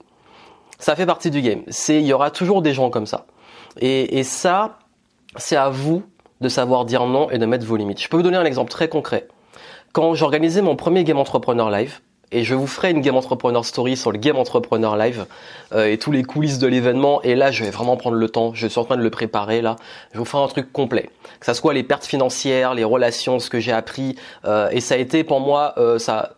Ça 0.84 0.96
fait 0.96 1.06
partie 1.06 1.30
du 1.30 1.40
game. 1.40 1.62
C'est, 1.68 1.98
il 1.98 2.04
y 2.04 2.12
aura 2.12 2.30
toujours 2.30 2.60
des 2.60 2.74
gens 2.74 2.90
comme 2.90 3.06
ça. 3.06 3.24
Et, 3.80 4.18
et 4.18 4.22
ça, 4.22 4.80
c'est 5.36 5.56
à 5.56 5.70
vous 5.70 6.02
de 6.42 6.50
savoir 6.50 6.84
dire 6.84 7.06
non 7.06 7.30
et 7.30 7.38
de 7.38 7.46
mettre 7.46 7.64
vos 7.64 7.76
limites. 7.76 8.02
Je 8.02 8.08
peux 8.10 8.18
vous 8.18 8.22
donner 8.22 8.36
un 8.36 8.44
exemple 8.44 8.70
très 8.70 8.88
concret. 8.88 9.26
Quand 9.94 10.12
j'organisais 10.12 10.60
mon 10.60 10.76
premier 10.76 11.02
Game 11.02 11.16
Entrepreneur 11.16 11.70
Live, 11.70 12.00
et 12.32 12.44
je 12.44 12.54
vous 12.54 12.66
ferai 12.66 12.90
une 12.90 13.00
Game 13.00 13.16
Entrepreneur 13.16 13.64
Story 13.64 13.96
sur 13.96 14.12
le 14.12 14.18
Game 14.18 14.36
Entrepreneur 14.36 14.94
Live 14.98 15.24
euh, 15.72 15.86
et 15.86 15.96
tous 15.96 16.12
les 16.12 16.22
coulisses 16.22 16.58
de 16.58 16.66
l'événement. 16.66 17.22
Et 17.22 17.34
là, 17.34 17.50
je 17.50 17.64
vais 17.64 17.70
vraiment 17.70 17.96
prendre 17.96 18.16
le 18.18 18.28
temps. 18.28 18.52
Je 18.52 18.66
suis 18.66 18.78
en 18.78 18.84
train 18.84 18.98
de 18.98 19.02
le 19.02 19.10
préparer 19.10 19.62
là. 19.62 19.76
Je 20.12 20.18
vous 20.18 20.26
ferai 20.26 20.44
un 20.44 20.48
truc 20.48 20.70
complet, 20.70 21.08
que 21.40 21.46
ça 21.46 21.54
soit 21.54 21.72
les 21.72 21.82
pertes 21.82 22.04
financières, 22.04 22.74
les 22.74 22.84
relations, 22.84 23.38
ce 23.38 23.48
que 23.48 23.58
j'ai 23.58 23.72
appris. 23.72 24.16
Euh, 24.44 24.68
et 24.70 24.80
ça 24.80 24.96
a 24.96 24.98
été 24.98 25.24
pour 25.24 25.40
moi, 25.40 25.72
euh, 25.78 25.98
ça, 25.98 26.34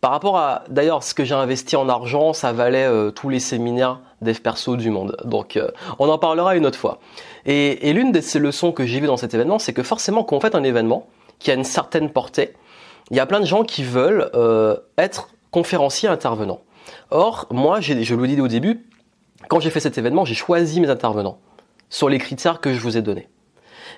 par 0.00 0.10
rapport 0.10 0.38
à 0.38 0.64
d'ailleurs 0.68 1.02
ce 1.02 1.14
que 1.14 1.24
j'ai 1.24 1.34
investi 1.34 1.76
en 1.76 1.88
argent, 1.88 2.32
ça 2.32 2.52
valait 2.52 2.88
tous 3.12 3.28
les 3.28 3.40
séminaires 3.40 4.00
dev 4.22 4.38
perso 4.40 4.76
du 4.76 4.90
monde. 4.90 5.16
Donc, 5.24 5.58
on 5.98 6.08
en 6.08 6.18
parlera 6.18 6.56
une 6.56 6.66
autre 6.66 6.78
fois. 6.78 6.98
Et, 7.44 7.92
l'une 7.92 8.12
des 8.12 8.20
leçons 8.38 8.72
que 8.72 8.84
j'ai 8.84 9.00
vues 9.00 9.06
dans 9.06 9.16
cet 9.16 9.34
événement, 9.34 9.58
c'est 9.58 9.72
que 9.72 9.82
forcément, 9.82 10.24
quand 10.24 10.36
on 10.36 10.40
fait 10.40 10.54
un 10.54 10.64
événement 10.64 11.06
qui 11.38 11.50
a 11.50 11.54
une 11.54 11.64
certaine 11.64 12.10
portée, 12.10 12.54
il 13.10 13.16
y 13.16 13.20
a 13.20 13.26
plein 13.26 13.40
de 13.40 13.46
gens 13.46 13.62
qui 13.62 13.84
veulent 13.84 14.30
être 14.98 15.28
conférencier 15.50 16.08
intervenant. 16.08 16.60
Or, 17.10 17.46
moi, 17.50 17.80
je 17.80 17.94
le 18.14 18.26
dis 18.26 18.40
au 18.40 18.48
début, 18.48 18.86
quand 19.48 19.60
j'ai 19.60 19.70
fait 19.70 19.80
cet 19.80 19.98
événement, 19.98 20.24
j'ai 20.24 20.34
choisi 20.34 20.80
mes 20.80 20.90
intervenants 20.90 21.38
sur 21.88 22.08
les 22.08 22.18
critères 22.18 22.60
que 22.60 22.74
je 22.74 22.80
vous 22.80 22.96
ai 22.96 23.02
donnés. 23.02 23.28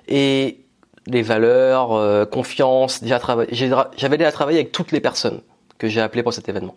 Et 0.09 0.65
les 1.07 1.23
valeurs, 1.23 1.93
euh, 1.93 2.25
confiance, 2.27 3.03
j'avais 3.03 4.19
déjà 4.19 4.33
travaillé 4.33 4.59
avec 4.59 4.73
toutes 4.73 4.93
les 4.93 5.01
personnes 5.01 5.41
que 5.79 5.89
j'ai 5.89 6.01
appelées 6.01 6.23
pour 6.23 6.33
cet 6.33 6.49
événement. 6.49 6.75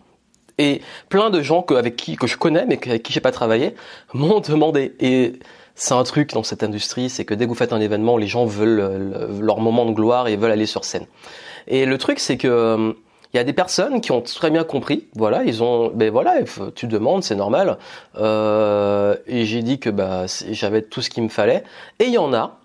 Et 0.58 0.82
plein 1.08 1.30
de 1.30 1.40
gens 1.42 1.62
que, 1.62 1.74
avec 1.74 1.96
qui, 1.96 2.16
que 2.16 2.26
je 2.26 2.36
connais 2.36 2.66
mais 2.66 2.78
avec 2.86 3.02
qui 3.02 3.12
j'ai 3.12 3.20
pas 3.20 3.32
travaillé 3.32 3.74
m'ont 4.12 4.40
demandé. 4.40 4.94
Et 5.00 5.34
c'est 5.74 5.94
un 5.94 6.04
truc 6.04 6.32
dans 6.32 6.42
cette 6.42 6.62
industrie, 6.62 7.08
c'est 7.08 7.24
que 7.24 7.34
dès 7.34 7.44
que 7.44 7.48
vous 7.48 7.54
faites 7.54 7.72
un 7.72 7.80
événement, 7.80 8.16
les 8.16 8.26
gens 8.26 8.44
veulent 8.44 8.80
euh, 8.80 9.40
leur 9.40 9.60
moment 9.60 9.86
de 9.86 9.92
gloire 9.92 10.28
et 10.28 10.36
veulent 10.36 10.50
aller 10.50 10.66
sur 10.66 10.84
scène. 10.84 11.06
Et 11.66 11.86
le 11.86 11.96
truc, 11.96 12.18
c'est 12.18 12.36
que 12.36 12.48
euh, 12.48 12.92
il 13.32 13.38
y 13.38 13.40
a 13.40 13.44
des 13.44 13.54
personnes 13.54 14.00
qui 14.02 14.12
ont 14.12 14.20
très 14.20 14.50
bien 14.50 14.64
compris. 14.64 15.08
Voilà, 15.14 15.42
ils 15.44 15.62
ont, 15.62 15.90
ben 15.94 16.10
voilà, 16.10 16.34
tu 16.74 16.86
demandes, 16.86 17.22
c'est 17.22 17.34
normal. 17.34 17.78
Euh, 18.18 19.16
et 19.26 19.46
j'ai 19.46 19.62
dit 19.62 19.78
que 19.78 19.88
bah 19.88 20.26
j'avais 20.50 20.82
tout 20.82 21.00
ce 21.00 21.08
qu'il 21.08 21.22
me 21.22 21.30
fallait. 21.30 21.64
Et 21.98 22.04
il 22.04 22.12
y 22.12 22.18
en 22.18 22.34
a 22.34 22.58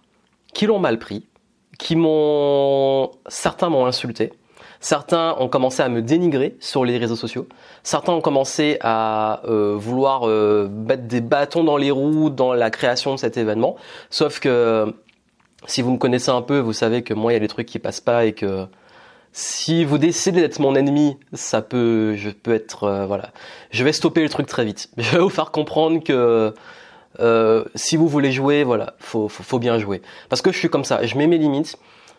qui 0.53 0.65
l'ont 0.65 0.79
mal 0.79 0.99
pris, 0.99 1.25
qui 1.79 1.95
m'ont, 1.95 3.11
certains 3.27 3.69
m'ont 3.69 3.85
insulté, 3.85 4.33
Certains 4.79 5.35
ont 5.39 5.47
commencé 5.47 5.81
à 5.81 5.89
me 5.89 6.01
dénigrer 6.01 6.55
sur 6.59 6.85
les 6.85 6.97
réseaux 6.97 7.15
sociaux. 7.15 7.47
Certains 7.83 8.13
ont 8.13 8.21
commencé 8.21 8.77
à 8.81 9.41
euh, 9.45 9.75
vouloir 9.77 10.27
euh, 10.27 10.69
mettre 10.69 11.03
des 11.03 11.21
bâtons 11.21 11.63
dans 11.63 11.77
les 11.77 11.91
roues 11.91 12.29
dans 12.29 12.53
la 12.53 12.69
création 12.69 13.13
de 13.15 13.19
cet 13.19 13.37
événement. 13.37 13.75
Sauf 14.09 14.39
que 14.39 14.93
si 15.65 15.81
vous 15.81 15.91
me 15.91 15.97
connaissez 15.97 16.29
un 16.29 16.41
peu, 16.41 16.59
vous 16.59 16.73
savez 16.73 17.01
que 17.01 17.13
moi, 17.13 17.31
il 17.31 17.35
y 17.35 17.37
a 17.37 17.41
des 17.41 17.47
trucs 17.47 17.67
qui 17.67 17.79
passent 17.79 18.01
pas 18.01 18.25
et 18.25 18.33
que 18.33 18.67
si 19.31 19.83
vous 19.85 19.97
décidez 19.97 20.41
d'être 20.41 20.59
mon 20.59 20.75
ennemi, 20.75 21.17
ça 21.33 21.61
peut, 21.61 22.15
je 22.15 22.29
peux 22.29 22.53
être, 22.53 22.85
euh, 22.85 23.05
voilà, 23.05 23.31
je 23.71 23.83
vais 23.83 23.93
stopper 23.93 24.23
le 24.23 24.29
truc 24.29 24.47
très 24.47 24.65
vite. 24.65 24.89
Je 24.97 25.11
vais 25.11 25.19
vous 25.19 25.29
faire 25.29 25.51
comprendre 25.51 26.03
que 26.03 26.53
euh, 27.19 27.63
si 27.75 27.97
vous 27.97 28.07
voulez 28.07 28.31
jouer, 28.31 28.63
voilà, 28.63 28.95
faut, 28.99 29.27
faut, 29.27 29.43
faut, 29.43 29.59
bien 29.59 29.77
jouer. 29.79 30.01
Parce 30.29 30.41
que 30.41 30.51
je 30.51 30.57
suis 30.57 30.69
comme 30.69 30.83
ça, 30.83 31.05
je 31.05 31.17
mets 31.17 31.27
mes 31.27 31.37
limites. 31.37 31.77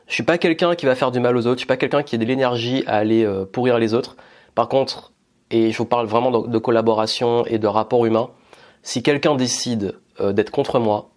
Je 0.08 0.14
suis 0.14 0.22
pas 0.22 0.38
quelqu'un 0.38 0.74
qui 0.74 0.86
va 0.86 0.94
faire 0.94 1.10
du 1.10 1.20
mal 1.20 1.36
aux 1.36 1.46
autres. 1.46 1.56
Je 1.56 1.60
suis 1.60 1.66
pas 1.66 1.76
quelqu'un 1.76 2.02
qui 2.02 2.16
a 2.16 2.18
de 2.18 2.24
l'énergie 2.24 2.82
à 2.86 2.96
aller 2.96 3.24
euh, 3.24 3.44
pourrir 3.44 3.78
les 3.78 3.94
autres. 3.94 4.16
Par 4.54 4.68
contre, 4.68 5.12
et 5.50 5.70
je 5.70 5.78
vous 5.78 5.84
parle 5.84 6.06
vraiment 6.06 6.30
de, 6.30 6.58
collaboration 6.58 7.46
et 7.46 7.58
de 7.58 7.66
rapport 7.66 8.04
humain. 8.04 8.30
Si 8.82 9.02
quelqu'un 9.02 9.34
décide 9.34 9.94
d'être 10.20 10.50
contre 10.50 10.78
moi, 10.78 11.10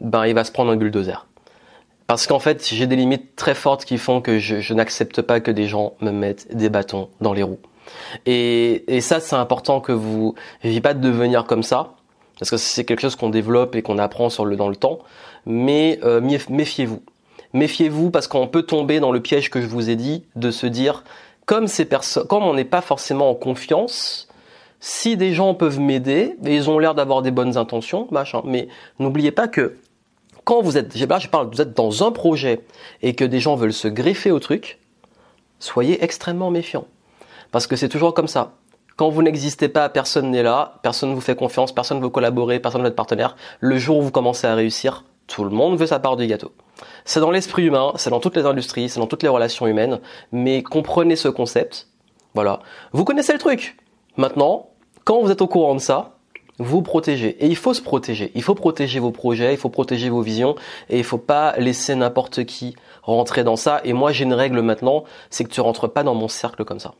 ben 0.00 0.26
il 0.26 0.34
va 0.34 0.44
se 0.44 0.52
prendre 0.52 0.70
un 0.70 0.76
bulldozer. 0.76 1.26
Parce 2.06 2.26
qu'en 2.26 2.40
fait, 2.40 2.66
j'ai 2.66 2.86
des 2.86 2.96
limites 2.96 3.36
très 3.36 3.54
fortes 3.54 3.84
qui 3.84 3.96
font 3.96 4.20
que 4.20 4.38
je, 4.38 4.74
n'accepte 4.74 5.22
pas 5.22 5.40
que 5.40 5.50
des 5.50 5.66
gens 5.66 5.94
me 6.00 6.10
mettent 6.10 6.54
des 6.54 6.68
bâtons 6.68 7.08
dans 7.20 7.32
les 7.32 7.42
roues. 7.42 7.60
Et, 8.26 9.00
ça, 9.00 9.20
c'est 9.20 9.36
important 9.36 9.80
que 9.80 9.92
vous 9.92 10.34
n'ayez 10.62 10.80
pas 10.80 10.94
de 10.94 11.00
devenir 11.00 11.44
comme 11.44 11.62
ça, 11.62 11.94
parce 12.38 12.50
que 12.50 12.56
c'est 12.56 12.84
quelque 12.84 13.00
chose 13.00 13.16
qu'on 13.16 13.30
développe 13.30 13.74
et 13.76 13.82
qu'on 13.82 13.98
apprend 13.98 14.28
sur 14.28 14.44
le, 14.44 14.56
dans 14.56 14.68
le 14.68 14.76
temps. 14.76 14.98
Mais 15.46 16.00
euh, 16.02 16.20
méfiez-vous. 16.20 17.02
Méfiez-vous 17.52 18.10
parce 18.10 18.28
qu'on 18.28 18.48
peut 18.48 18.62
tomber 18.62 19.00
dans 19.00 19.12
le 19.12 19.20
piège 19.20 19.50
que 19.50 19.60
je 19.60 19.66
vous 19.66 19.90
ai 19.90 19.96
dit 19.96 20.24
de 20.36 20.50
se 20.50 20.66
dire, 20.66 21.04
comme 21.46 21.66
ces 21.66 21.84
personnes, 21.84 22.26
comme 22.26 22.44
on 22.44 22.54
n'est 22.54 22.64
pas 22.64 22.80
forcément 22.80 23.30
en 23.30 23.34
confiance, 23.34 24.28
si 24.80 25.16
des 25.16 25.32
gens 25.32 25.54
peuvent 25.54 25.78
m'aider, 25.78 26.36
et 26.44 26.56
ils 26.56 26.70
ont 26.70 26.78
l'air 26.78 26.94
d'avoir 26.94 27.22
des 27.22 27.30
bonnes 27.30 27.56
intentions, 27.56 28.08
machin, 28.10 28.42
mais 28.44 28.68
n'oubliez 28.98 29.30
pas 29.30 29.48
que 29.48 29.76
quand 30.44 30.60
vous 30.60 30.76
êtes, 30.76 30.94
là 30.96 31.18
je 31.18 31.28
parle, 31.28 31.48
vous 31.52 31.60
êtes 31.60 31.76
dans 31.76 32.04
un 32.04 32.10
projet 32.10 32.60
et 33.00 33.14
que 33.14 33.24
des 33.24 33.38
gens 33.38 33.54
veulent 33.54 33.72
se 33.72 33.86
greffer 33.86 34.32
au 34.32 34.40
truc, 34.40 34.80
soyez 35.60 36.02
extrêmement 36.02 36.50
méfiant. 36.50 36.86
Parce 37.52 37.66
que 37.66 37.76
c'est 37.76 37.88
toujours 37.88 38.14
comme 38.14 38.28
ça. 38.28 38.54
Quand 38.96 39.08
vous 39.08 39.22
n'existez 39.22 39.68
pas, 39.68 39.88
personne 39.88 40.30
n'est 40.30 40.42
là, 40.42 40.80
personne 40.82 41.10
ne 41.10 41.14
vous 41.14 41.20
fait 41.20 41.36
confiance, 41.36 41.72
personne 41.72 41.98
ne 41.98 42.02
veut 42.02 42.10
collaborer, 42.10 42.60
personne 42.60 42.80
ne 42.80 42.86
veut 42.86 42.90
être 42.90 42.96
partenaire. 42.96 43.36
Le 43.60 43.78
jour 43.78 43.98
où 43.98 44.02
vous 44.02 44.10
commencez 44.10 44.46
à 44.46 44.54
réussir, 44.54 45.04
tout 45.26 45.44
le 45.44 45.50
monde 45.50 45.78
veut 45.78 45.86
sa 45.86 45.98
part 45.98 46.16
du 46.16 46.26
gâteau. 46.26 46.52
C'est 47.04 47.20
dans 47.20 47.30
l'esprit 47.30 47.64
humain, 47.64 47.92
c'est 47.96 48.10
dans 48.10 48.20
toutes 48.20 48.36
les 48.36 48.46
industries, 48.46 48.88
c'est 48.88 49.00
dans 49.00 49.06
toutes 49.06 49.22
les 49.22 49.28
relations 49.28 49.66
humaines, 49.66 50.00
mais 50.32 50.62
comprenez 50.62 51.16
ce 51.16 51.28
concept. 51.28 51.88
Voilà. 52.34 52.60
Vous 52.92 53.04
connaissez 53.04 53.32
le 53.32 53.38
truc. 53.38 53.76
Maintenant, 54.16 54.70
quand 55.04 55.20
vous 55.20 55.30
êtes 55.30 55.42
au 55.42 55.46
courant 55.46 55.74
de 55.74 55.80
ça, 55.80 56.18
vous 56.58 56.82
protégez. 56.82 57.36
Et 57.44 57.46
il 57.46 57.56
faut 57.56 57.74
se 57.74 57.82
protéger. 57.82 58.30
Il 58.34 58.42
faut 58.42 58.54
protéger 58.54 59.00
vos 59.00 59.10
projets, 59.10 59.52
il 59.52 59.58
faut 59.58 59.68
protéger 59.68 60.10
vos 60.10 60.22
visions, 60.22 60.54
et 60.88 60.98
il 60.98 61.04
faut 61.04 61.18
pas 61.18 61.54
laisser 61.58 61.94
n'importe 61.94 62.44
qui 62.44 62.76
rentrer 63.02 63.44
dans 63.44 63.56
ça. 63.56 63.80
Et 63.84 63.92
moi, 63.92 64.12
j'ai 64.12 64.24
une 64.24 64.34
règle 64.34 64.60
maintenant, 64.60 65.04
c'est 65.30 65.44
que 65.44 65.50
tu 65.50 65.60
rentres 65.60 65.90
pas 65.92 66.02
dans 66.04 66.14
mon 66.14 66.28
cercle 66.28 66.64
comme 66.64 66.78
ça. 66.78 66.94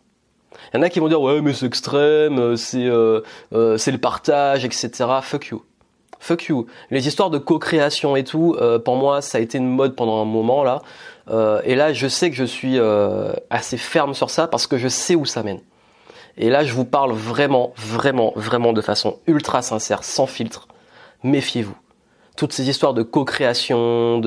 Il 0.72 0.76
y 0.76 0.80
en 0.80 0.82
a 0.82 0.88
qui 0.88 1.00
vont 1.00 1.08
dire 1.08 1.20
ouais 1.20 1.40
mais 1.40 1.52
c'est 1.52 1.66
extrême, 1.66 2.38
euh, 2.38 2.56
c'est 2.56 2.86
euh, 2.86 3.20
euh, 3.52 3.76
c'est 3.76 3.90
le 3.90 3.98
partage, 3.98 4.64
etc. 4.64 4.90
Fuck 5.22 5.46
you. 5.46 5.62
Fuck 6.22 6.44
you. 6.44 6.66
Les 6.92 7.08
histoires 7.08 7.30
de 7.30 7.38
co-création 7.38 8.14
et 8.14 8.22
tout, 8.22 8.56
pour 8.84 8.94
moi, 8.94 9.20
ça 9.22 9.38
a 9.38 9.40
été 9.40 9.58
une 9.58 9.68
mode 9.68 9.96
pendant 9.96 10.22
un 10.22 10.24
moment 10.24 10.62
là. 10.62 10.80
et 11.64 11.74
là, 11.74 11.92
je 11.92 12.06
sais 12.06 12.30
que 12.30 12.36
je 12.36 12.44
suis 12.44 12.78
assez 13.50 13.76
ferme 13.76 14.14
sur 14.14 14.30
ça 14.30 14.46
parce 14.46 14.68
que 14.68 14.78
je 14.78 14.86
sais 14.86 15.16
où 15.16 15.24
ça 15.24 15.42
mène. 15.42 15.58
Et 16.36 16.48
là, 16.48 16.64
je 16.64 16.72
vous 16.72 16.84
parle 16.84 17.12
vraiment, 17.12 17.72
vraiment, 17.76 18.32
vraiment 18.36 18.72
de 18.72 18.80
façon 18.80 19.18
ultra 19.26 19.62
sincère, 19.62 20.04
sans 20.04 20.26
filtre. 20.26 20.68
Méfiez-vous. 21.24 21.76
Toutes 22.36 22.52
ces 22.52 22.70
histoires 22.70 22.94
de 22.94 23.02
co-création, 23.02 24.20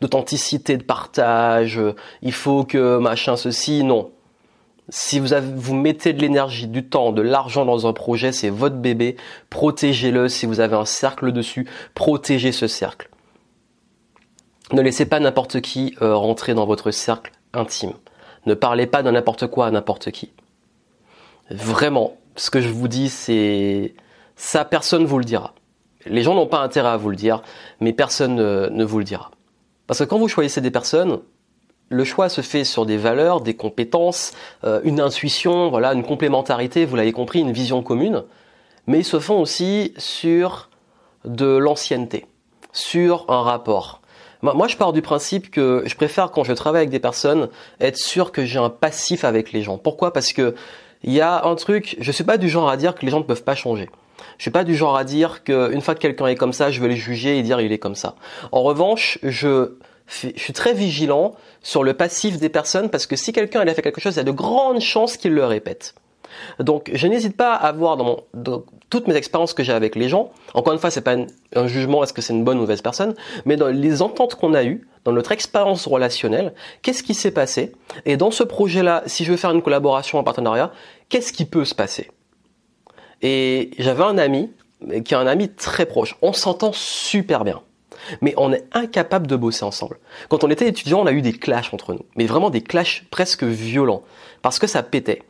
d'authenticité, 0.00 0.74
de, 0.76 0.82
de 0.82 0.86
partage, 0.86 1.80
il 2.20 2.32
faut 2.32 2.64
que 2.64 2.98
machin 2.98 3.36
ceci, 3.36 3.82
non. 3.82 4.12
Si 4.88 5.18
vous, 5.18 5.74
mettez 5.74 6.12
de 6.12 6.20
l'énergie, 6.20 6.68
du 6.68 6.86
temps, 6.86 7.10
de 7.10 7.22
l'argent 7.22 7.64
dans 7.64 7.88
un 7.88 7.92
projet, 7.92 8.30
c'est 8.30 8.50
votre 8.50 8.76
bébé, 8.76 9.16
protégez-le. 9.50 10.28
Si 10.28 10.46
vous 10.46 10.60
avez 10.60 10.76
un 10.76 10.84
cercle 10.84 11.32
dessus, 11.32 11.68
protégez 11.94 12.52
ce 12.52 12.68
cercle. 12.68 13.10
Ne 14.72 14.82
laissez 14.82 15.06
pas 15.06 15.18
n'importe 15.18 15.60
qui 15.60 15.96
euh, 16.02 16.14
rentrer 16.14 16.54
dans 16.54 16.66
votre 16.66 16.92
cercle 16.92 17.32
intime. 17.52 17.94
Ne 18.46 18.54
parlez 18.54 18.86
pas 18.86 19.02
de 19.02 19.10
n'importe 19.10 19.48
quoi 19.48 19.66
à 19.66 19.70
n'importe 19.70 20.12
qui. 20.12 20.32
Vraiment, 21.50 22.16
ce 22.36 22.50
que 22.50 22.60
je 22.60 22.68
vous 22.68 22.88
dis, 22.88 23.08
c'est 23.08 23.94
ça, 24.36 24.64
personne 24.64 25.04
vous 25.04 25.18
le 25.18 25.24
dira. 25.24 25.54
Les 26.04 26.22
gens 26.22 26.34
n'ont 26.34 26.46
pas 26.46 26.60
intérêt 26.60 26.90
à 26.90 26.96
vous 26.96 27.10
le 27.10 27.16
dire, 27.16 27.42
mais 27.80 27.92
personne 27.92 28.36
ne, 28.36 28.84
vous 28.84 28.98
le 28.98 29.04
dira. 29.04 29.30
Parce 29.86 30.00
que 30.00 30.04
quand 30.04 30.18
vous 30.18 30.28
choisissez 30.28 30.60
des 30.60 30.70
personnes, 30.70 31.20
le 31.88 32.04
choix 32.04 32.28
se 32.28 32.40
fait 32.40 32.64
sur 32.64 32.86
des 32.86 32.96
valeurs, 32.96 33.40
des 33.40 33.54
compétences, 33.54 34.32
euh, 34.64 34.80
une 34.84 35.00
intuition, 35.00 35.70
voilà, 35.70 35.92
une 35.92 36.02
complémentarité, 36.02 36.84
vous 36.84 36.96
l'avez 36.96 37.12
compris, 37.12 37.40
une 37.40 37.52
vision 37.52 37.82
commune, 37.82 38.24
mais 38.86 38.98
ils 38.98 39.04
se 39.04 39.20
font 39.20 39.40
aussi 39.40 39.92
sur 39.96 40.68
de 41.24 41.56
l'ancienneté, 41.56 42.26
sur 42.72 43.24
un 43.28 43.42
rapport. 43.42 44.00
Moi, 44.42 44.68
je 44.68 44.76
pars 44.76 44.92
du 44.92 45.02
principe 45.02 45.50
que 45.50 45.82
je 45.86 45.96
préfère 45.96 46.30
quand 46.30 46.44
je 46.44 46.52
travaille 46.52 46.80
avec 46.80 46.90
des 46.90 47.00
personnes 47.00 47.48
être 47.80 47.96
sûr 47.96 48.32
que 48.32 48.44
j'ai 48.44 48.58
un 48.58 48.68
passif 48.68 49.24
avec 49.24 49.50
les 49.50 49.62
gens. 49.62 49.78
Pourquoi? 49.78 50.12
Parce 50.12 50.32
que 50.32 50.54
il 51.02 51.12
y 51.12 51.20
a 51.20 51.44
un 51.44 51.54
truc, 51.54 51.96
je 51.98 52.12
suis 52.12 52.22
pas 52.22 52.36
du 52.36 52.48
genre 52.48 52.68
à 52.68 52.76
dire 52.76 52.94
que 52.94 53.04
les 53.04 53.10
gens 53.10 53.18
ne 53.18 53.24
peuvent 53.24 53.42
pas 53.42 53.54
changer. 53.54 53.88
Je 54.38 54.42
suis 54.42 54.50
pas 54.50 54.64
du 54.64 54.74
genre 54.74 54.96
à 54.96 55.04
dire 55.04 55.42
qu'une 55.42 55.80
fois 55.80 55.94
que 55.94 56.00
quelqu'un 56.00 56.26
est 56.26 56.36
comme 56.36 56.52
ça, 56.52 56.70
je 56.70 56.80
vais 56.80 56.88
le 56.88 56.94
juger 56.94 57.38
et 57.38 57.42
dire 57.42 57.60
il 57.60 57.72
est 57.72 57.78
comme 57.78 57.94
ça. 57.94 58.14
En 58.52 58.62
revanche, 58.62 59.18
je, 59.22 59.76
je 60.08 60.30
suis 60.36 60.52
très 60.52 60.72
vigilant 60.72 61.34
sur 61.62 61.82
le 61.82 61.94
passif 61.94 62.38
des 62.38 62.48
personnes 62.48 62.90
parce 62.90 63.06
que 63.06 63.16
si 63.16 63.32
quelqu'un 63.32 63.66
a 63.66 63.74
fait 63.74 63.82
quelque 63.82 64.00
chose, 64.00 64.14
il 64.14 64.18
y 64.18 64.20
a 64.20 64.24
de 64.24 64.30
grandes 64.30 64.80
chances 64.80 65.16
qu'il 65.16 65.32
le 65.32 65.44
répète. 65.44 65.94
Donc, 66.58 66.90
je 66.92 67.06
n'hésite 67.06 67.36
pas 67.36 67.54
à 67.54 67.72
voir 67.72 67.96
dans, 67.96 68.24
toutes 68.90 69.08
mes 69.08 69.16
expériences 69.16 69.54
que 69.54 69.62
j'ai 69.62 69.72
avec 69.72 69.96
les 69.96 70.08
gens. 70.08 70.30
Encore 70.54 70.72
une 70.72 70.78
fois, 70.78 70.90
c'est 70.90 71.00
pas 71.00 71.16
un 71.54 71.66
jugement 71.66 72.02
est-ce 72.02 72.12
que 72.12 72.22
c'est 72.22 72.32
une 72.32 72.44
bonne 72.44 72.58
ou 72.58 72.62
mauvaise 72.62 72.82
personne, 72.82 73.14
mais 73.44 73.56
dans 73.56 73.68
les 73.68 74.02
ententes 74.02 74.34
qu'on 74.34 74.54
a 74.54 74.64
eues, 74.64 74.86
dans 75.04 75.12
notre 75.12 75.32
expérience 75.32 75.86
relationnelle, 75.86 76.52
qu'est-ce 76.82 77.02
qui 77.02 77.14
s'est 77.14 77.30
passé? 77.30 77.72
Et 78.04 78.16
dans 78.16 78.30
ce 78.30 78.42
projet-là, 78.42 79.02
si 79.06 79.24
je 79.24 79.30
veux 79.30 79.36
faire 79.36 79.52
une 79.52 79.62
collaboration, 79.62 80.18
un 80.18 80.24
partenariat, 80.24 80.72
qu'est-ce 81.08 81.32
qui 81.32 81.44
peut 81.44 81.64
se 81.64 81.74
passer? 81.74 82.10
Et 83.22 83.70
j'avais 83.78 84.04
un 84.04 84.18
ami, 84.18 84.50
qui 85.04 85.14
est 85.14 85.16
un 85.16 85.26
ami 85.26 85.48
très 85.48 85.86
proche. 85.86 86.16
On 86.22 86.32
s'entend 86.32 86.72
super 86.72 87.44
bien. 87.44 87.62
Mais 88.20 88.34
on 88.36 88.52
est 88.52 88.64
incapable 88.72 89.26
de 89.26 89.36
bosser 89.36 89.64
ensemble. 89.64 89.98
Quand 90.28 90.44
on 90.44 90.50
était 90.50 90.68
étudiant, 90.68 91.00
on 91.00 91.06
a 91.06 91.12
eu 91.12 91.22
des 91.22 91.32
clashs 91.32 91.72
entre 91.72 91.92
nous. 91.92 92.04
Mais 92.16 92.26
vraiment 92.26 92.50
des 92.50 92.60
clashs 92.60 93.04
presque 93.10 93.44
violents. 93.44 94.02
Parce 94.42 94.58
que 94.58 94.66
ça 94.66 94.82
pétait. 94.82 95.22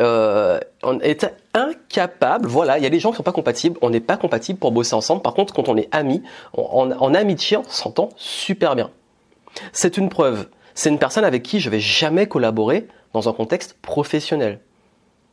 Euh, 0.00 0.58
on 0.82 0.98
était 1.00 1.34
incapable. 1.54 2.48
Voilà, 2.48 2.78
il 2.78 2.84
y 2.84 2.86
a 2.86 2.90
des 2.90 3.00
gens 3.00 3.10
qui 3.10 3.16
sont 3.16 3.22
pas 3.22 3.32
compatibles. 3.32 3.78
On 3.82 3.90
n'est 3.90 4.00
pas 4.00 4.16
compatible 4.16 4.58
pour 4.58 4.72
bosser 4.72 4.94
ensemble. 4.94 5.22
Par 5.22 5.34
contre, 5.34 5.54
quand 5.54 5.68
on 5.68 5.76
est 5.76 5.88
amis, 5.92 6.22
en 6.54 7.14
amitié, 7.14 7.56
on 7.56 7.64
s'entend 7.64 8.08
super 8.16 8.74
bien. 8.74 8.90
C'est 9.72 9.96
une 9.96 10.08
preuve. 10.08 10.48
C'est 10.74 10.90
une 10.90 10.98
personne 10.98 11.24
avec 11.24 11.42
qui 11.42 11.60
je 11.60 11.70
vais 11.70 11.80
jamais 11.80 12.26
collaborer 12.26 12.88
dans 13.12 13.28
un 13.28 13.32
contexte 13.32 13.76
professionnel 13.80 14.58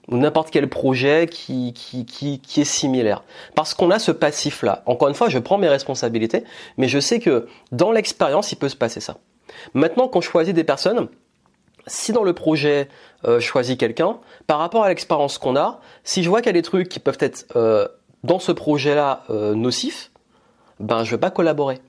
ou 0.08 0.18
n'importe 0.18 0.52
quel 0.52 0.68
projet 0.68 1.28
qui, 1.28 1.74
qui, 1.74 2.06
qui, 2.06 2.62
est 2.62 2.66
similaire. 2.66 3.24
Parce 3.56 3.74
qu'on 3.74 3.92
a 3.92 4.00
ce 4.00 4.12
passif-là. 4.12 4.84
Encore 4.86 5.08
une 5.08 5.14
fois, 5.14 5.30
je 5.30 5.40
prends 5.40 5.58
mes 5.58 5.70
responsabilités, 5.70 6.44
mais 6.78 6.88
je 6.88 7.00
sais 7.00 7.20
que 7.20 7.48
dans 7.72 7.92
l'expérience, 7.92 8.52
il 8.52 8.56
peut 8.56 8.70
se 8.70 8.76
passer 8.76 9.00
ça. 9.00 9.18
Maintenant, 9.74 10.08
quand 10.08 10.22
je 10.22 10.30
choisis 10.30 10.54
des 10.54 10.64
personnes, 10.64 11.08
si 11.88 12.14
dans 12.14 12.24
le 12.24 12.34
projet 12.34 12.90
euh, 13.26 13.40
je 13.40 13.46
choisis 13.46 13.78
quelqu'un, 13.78 14.20
par 14.48 14.60
rapport 14.60 14.84
à 14.84 14.90
l'expérience 14.90 15.38
qu'on 15.38 15.56
a, 15.56 15.80
si 16.04 16.24
je 16.24 16.30
vois 16.30 16.42
qu'il 16.42 16.48
y 16.48 16.50
a 16.50 16.54
des 16.54 16.62
trucs 16.62 16.90
qui 16.90 17.00
peuvent 17.00 17.18
être 17.20 17.46
euh, 17.56 17.88
dans 18.24 18.40
ce 18.40 18.52
projet-là 18.52 19.24
euh, 19.30 19.56
nocifs, 19.56 20.12
ben 20.80 21.04
je 21.04 21.12
vais 21.12 21.20
pas 21.20 21.32
collaborer. 21.32 21.80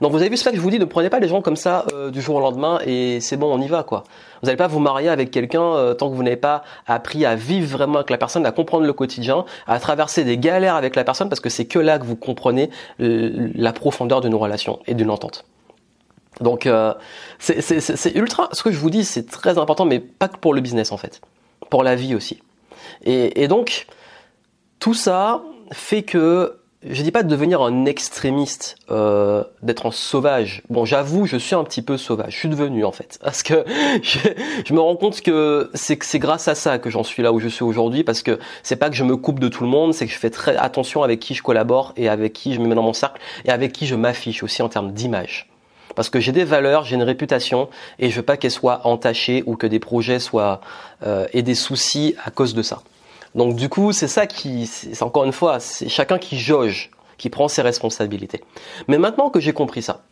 Donc 0.00 0.12
vous 0.12 0.18
avez 0.18 0.28
vu 0.28 0.36
ça 0.36 0.50
que 0.50 0.56
je 0.56 0.60
vous 0.60 0.70
dis, 0.70 0.78
ne 0.78 0.84
prenez 0.84 1.10
pas 1.10 1.18
les 1.18 1.28
gens 1.28 1.42
comme 1.42 1.56
ça 1.56 1.84
euh, 1.92 2.10
du 2.10 2.20
jour 2.20 2.36
au 2.36 2.40
lendemain 2.40 2.78
et 2.86 3.20
c'est 3.20 3.36
bon, 3.36 3.52
on 3.52 3.60
y 3.60 3.68
va 3.68 3.82
quoi. 3.82 4.04
Vous 4.42 4.46
n'allez 4.46 4.56
pas 4.56 4.68
vous 4.68 4.80
marier 4.80 5.08
avec 5.08 5.30
quelqu'un 5.30 5.62
euh, 5.62 5.94
tant 5.94 6.10
que 6.10 6.14
vous 6.14 6.22
n'avez 6.22 6.36
pas 6.36 6.62
appris 6.86 7.24
à 7.24 7.34
vivre 7.34 7.68
vraiment 7.68 7.96
avec 7.96 8.10
la 8.10 8.18
personne, 8.18 8.46
à 8.46 8.52
comprendre 8.52 8.86
le 8.86 8.92
quotidien, 8.92 9.44
à 9.66 9.78
traverser 9.80 10.24
des 10.24 10.38
galères 10.38 10.76
avec 10.76 10.96
la 10.96 11.04
personne 11.04 11.28
parce 11.28 11.40
que 11.40 11.50
c'est 11.50 11.66
que 11.66 11.78
là 11.78 11.98
que 11.98 12.04
vous 12.04 12.16
comprenez 12.16 12.70
la 12.98 13.72
profondeur 13.72 14.20
d'une 14.20 14.34
relation 14.34 14.80
et 14.86 14.94
d'une 14.94 15.10
entente. 15.10 15.44
Donc 16.40 16.66
euh, 16.66 16.94
c'est 17.38 18.14
ultra, 18.14 18.48
ce 18.52 18.62
que 18.62 18.70
je 18.70 18.78
vous 18.78 18.90
dis 18.90 19.04
c'est 19.04 19.28
très 19.28 19.58
important 19.58 19.84
mais 19.84 19.98
pas 19.98 20.28
que 20.28 20.38
pour 20.38 20.54
le 20.54 20.60
business 20.60 20.92
en 20.92 20.96
fait, 20.96 21.20
pour 21.68 21.82
la 21.82 21.96
vie 21.96 22.14
aussi. 22.14 22.40
Et, 23.04 23.42
et 23.42 23.48
donc 23.48 23.86
tout 24.78 24.94
ça 24.94 25.42
fait 25.72 26.02
que 26.02 26.59
je 26.82 27.02
dis 27.02 27.10
pas 27.10 27.22
de 27.22 27.28
devenir 27.28 27.60
un 27.60 27.84
extrémiste, 27.84 28.76
euh, 28.90 29.44
d'être 29.62 29.84
un 29.84 29.90
sauvage. 29.90 30.62
Bon, 30.70 30.86
j'avoue, 30.86 31.26
je 31.26 31.36
suis 31.36 31.54
un 31.54 31.62
petit 31.62 31.82
peu 31.82 31.98
sauvage. 31.98 32.32
Je 32.32 32.38
suis 32.38 32.48
devenu 32.48 32.84
en 32.86 32.92
fait, 32.92 33.18
parce 33.22 33.42
que 33.42 33.64
je, 34.02 34.18
je 34.64 34.72
me 34.72 34.80
rends 34.80 34.96
compte 34.96 35.20
que 35.20 35.70
c'est 35.74 36.02
c'est 36.02 36.18
grâce 36.18 36.48
à 36.48 36.54
ça 36.54 36.78
que 36.78 36.88
j'en 36.88 37.04
suis 37.04 37.22
là 37.22 37.32
où 37.32 37.40
je 37.40 37.48
suis 37.48 37.64
aujourd'hui, 37.64 38.02
parce 38.02 38.22
que 38.22 38.38
c'est 38.62 38.76
pas 38.76 38.88
que 38.88 38.96
je 38.96 39.04
me 39.04 39.16
coupe 39.16 39.40
de 39.40 39.48
tout 39.48 39.64
le 39.64 39.70
monde, 39.70 39.92
c'est 39.92 40.06
que 40.06 40.12
je 40.12 40.18
fais 40.18 40.30
très 40.30 40.56
attention 40.56 41.02
avec 41.02 41.20
qui 41.20 41.34
je 41.34 41.42
collabore 41.42 41.92
et 41.96 42.08
avec 42.08 42.32
qui 42.32 42.54
je 42.54 42.60
me 42.60 42.66
mets 42.66 42.74
dans 42.74 42.82
mon 42.82 42.94
cercle 42.94 43.20
et 43.44 43.50
avec 43.50 43.72
qui 43.72 43.86
je 43.86 43.94
m'affiche 43.94 44.42
aussi 44.42 44.62
en 44.62 44.70
termes 44.70 44.92
d'image. 44.92 45.50
Parce 45.94 46.08
que 46.08 46.20
j'ai 46.20 46.32
des 46.32 46.44
valeurs, 46.44 46.84
j'ai 46.84 46.96
une 46.96 47.02
réputation 47.02 47.68
et 47.98 48.08
je 48.08 48.16
veux 48.16 48.22
pas 48.22 48.38
qu'elle 48.38 48.50
soit 48.50 48.86
entachée 48.86 49.42
ou 49.44 49.56
que 49.56 49.66
des 49.66 49.80
projets 49.80 50.18
soient 50.18 50.60
euh, 51.04 51.26
aient 51.34 51.42
des 51.42 51.54
soucis 51.54 52.14
à 52.24 52.30
cause 52.30 52.54
de 52.54 52.62
ça. 52.62 52.82
Donc 53.34 53.56
du 53.56 53.68
coup, 53.68 53.92
c'est 53.92 54.08
ça 54.08 54.26
qui, 54.26 54.66
c'est 54.66 55.02
encore 55.02 55.24
une 55.24 55.32
fois, 55.32 55.60
c'est 55.60 55.88
chacun 55.88 56.18
qui 56.18 56.38
jauge, 56.38 56.90
qui 57.18 57.30
prend 57.30 57.48
ses 57.48 57.62
responsabilités. 57.62 58.42
Mais 58.88 58.98
maintenant 58.98 59.30
que 59.30 59.40
j'ai 59.40 59.52
compris 59.52 59.82
ça, 59.82 60.02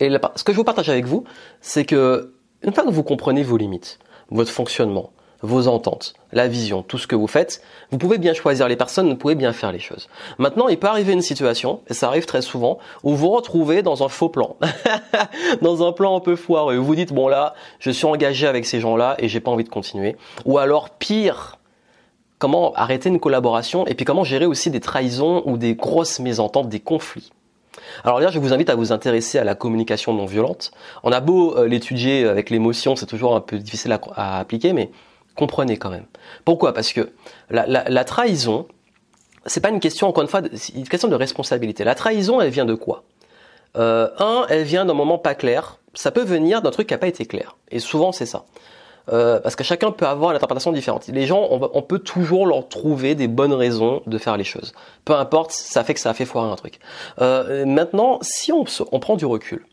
et 0.00 0.10
ce 0.34 0.44
que 0.44 0.52
je 0.52 0.56
vous 0.56 0.64
partage 0.64 0.88
avec 0.88 1.04
vous, 1.04 1.24
c'est 1.60 1.84
que 1.84 2.32
une 2.62 2.72
fois 2.72 2.84
que 2.84 2.90
vous 2.90 3.02
comprenez 3.02 3.42
vos 3.42 3.56
limites, 3.56 3.98
votre 4.30 4.50
fonctionnement, 4.50 5.12
vos 5.42 5.68
ententes, 5.68 6.14
la 6.32 6.48
vision, 6.48 6.82
tout 6.82 6.98
ce 6.98 7.06
que 7.06 7.16
vous 7.16 7.26
faites, 7.26 7.62
vous 7.90 7.98
pouvez 7.98 8.18
bien 8.18 8.34
choisir 8.34 8.68
les 8.68 8.76
personnes, 8.76 9.08
vous 9.08 9.16
pouvez 9.16 9.34
bien 9.34 9.52
faire 9.52 9.72
les 9.72 9.78
choses. 9.78 10.08
Maintenant, 10.38 10.68
il 10.68 10.78
peut 10.78 10.86
arriver 10.86 11.12
une 11.12 11.22
situation, 11.22 11.80
et 11.88 11.94
ça 11.94 12.08
arrive 12.08 12.26
très 12.26 12.42
souvent, 12.42 12.78
où 13.02 13.10
vous 13.10 13.16
vous 13.16 13.30
retrouvez 13.30 13.82
dans 13.82 14.02
un 14.02 14.08
faux 14.08 14.28
plan, 14.28 14.56
dans 15.62 15.86
un 15.86 15.92
plan 15.92 16.16
un 16.16 16.20
peu 16.20 16.36
foireux. 16.36 16.76
Vous 16.76 16.84
vous 16.84 16.94
dites, 16.94 17.12
bon 17.12 17.28
là, 17.28 17.54
je 17.78 17.90
suis 17.90 18.06
engagé 18.06 18.46
avec 18.46 18.66
ces 18.66 18.80
gens-là 18.80 19.16
et 19.18 19.28
j'ai 19.28 19.40
pas 19.40 19.50
envie 19.50 19.64
de 19.64 19.70
continuer. 19.70 20.16
Ou 20.44 20.58
alors, 20.58 20.90
pire, 20.90 21.58
comment 22.40 22.72
arrêter 22.72 23.10
une 23.10 23.20
collaboration 23.20 23.86
et 23.86 23.94
puis 23.94 24.04
comment 24.04 24.24
gérer 24.24 24.46
aussi 24.46 24.70
des 24.70 24.80
trahisons 24.80 25.42
ou 25.44 25.56
des 25.58 25.74
grosses 25.76 26.18
mésententes, 26.18 26.68
des 26.68 26.80
conflits. 26.80 27.30
Alors 28.02 28.18
là, 28.18 28.30
je 28.30 28.38
vous 28.38 28.52
invite 28.52 28.70
à 28.70 28.74
vous 28.74 28.92
intéresser 28.92 29.38
à 29.38 29.44
la 29.44 29.54
communication 29.54 30.12
non 30.14 30.24
violente. 30.24 30.72
On 31.04 31.12
a 31.12 31.20
beau 31.20 31.56
euh, 31.56 31.68
l'étudier 31.68 32.26
avec 32.26 32.50
l'émotion, 32.50 32.96
c'est 32.96 33.06
toujours 33.06 33.36
un 33.36 33.40
peu 33.40 33.58
difficile 33.58 33.96
à, 34.16 34.38
appliquer, 34.38 34.72
mais 34.72 34.90
comprenez 35.36 35.76
quand 35.76 35.90
même. 35.90 36.06
Pourquoi? 36.44 36.72
Parce 36.72 36.92
que 36.92 37.10
la, 37.50 38.04
trahison, 38.04 38.66
c'est 39.44 39.60
pas 39.60 39.70
une 39.70 39.80
question, 39.80 40.08
encore 40.08 40.22
une 40.22 40.28
fois, 40.28 40.40
c'est 40.54 40.74
une 40.74 40.88
question 40.88 41.08
de 41.08 41.14
responsabilité. 41.14 41.84
La 41.84 41.94
trahison, 41.94 42.40
elle 42.40 42.50
vient 42.50 42.64
de 42.64 42.74
quoi? 42.74 43.04
Euh, 43.76 44.08
Un, 44.18 44.46
elle 44.48 44.64
vient 44.64 44.86
d'un 44.86 44.94
moment 44.94 45.18
pas 45.18 45.34
clair. 45.34 45.78
Ça 45.92 46.10
peut 46.10 46.24
venir 46.24 46.62
d'un 46.62 46.70
truc 46.70 46.88
qui 46.88 46.94
n'a 46.94 46.98
pas 46.98 47.06
été 47.06 47.26
clair. 47.26 47.56
Et 47.70 47.80
souvent, 47.80 48.12
c'est 48.12 48.26
ça. 48.26 48.46
Euh, 49.10 49.40
parce 49.40 49.56
que 49.56 49.64
chacun 49.64 49.90
peut 49.90 50.06
avoir 50.06 50.30
une 50.30 50.36
interprétation 50.36 50.72
différente. 50.72 51.08
Les 51.08 51.26
gens, 51.26 51.48
on, 51.50 51.82
peut 51.82 51.98
toujours 51.98 52.46
leur 52.46 52.68
trouver 52.68 53.14
des 53.14 53.28
bonnes 53.28 53.52
raisons 53.52 54.02
de 54.06 54.18
faire 54.18 54.36
les 54.36 54.44
choses. 54.44 54.72
Peu 55.04 55.14
importe, 55.14 55.50
ça 55.52 55.82
fait 55.84 55.94
que 55.94 56.00
ça 56.00 56.10
a 56.10 56.14
fait 56.14 56.24
foirer 56.24 56.50
un 56.50 56.56
truc. 56.56 56.78
Euh, 57.20 57.64
maintenant, 57.66 58.18
si 58.22 58.52
on, 58.52 58.64
on, 58.92 59.00
prend 59.00 59.16
du 59.16 59.26
recul 59.26 59.66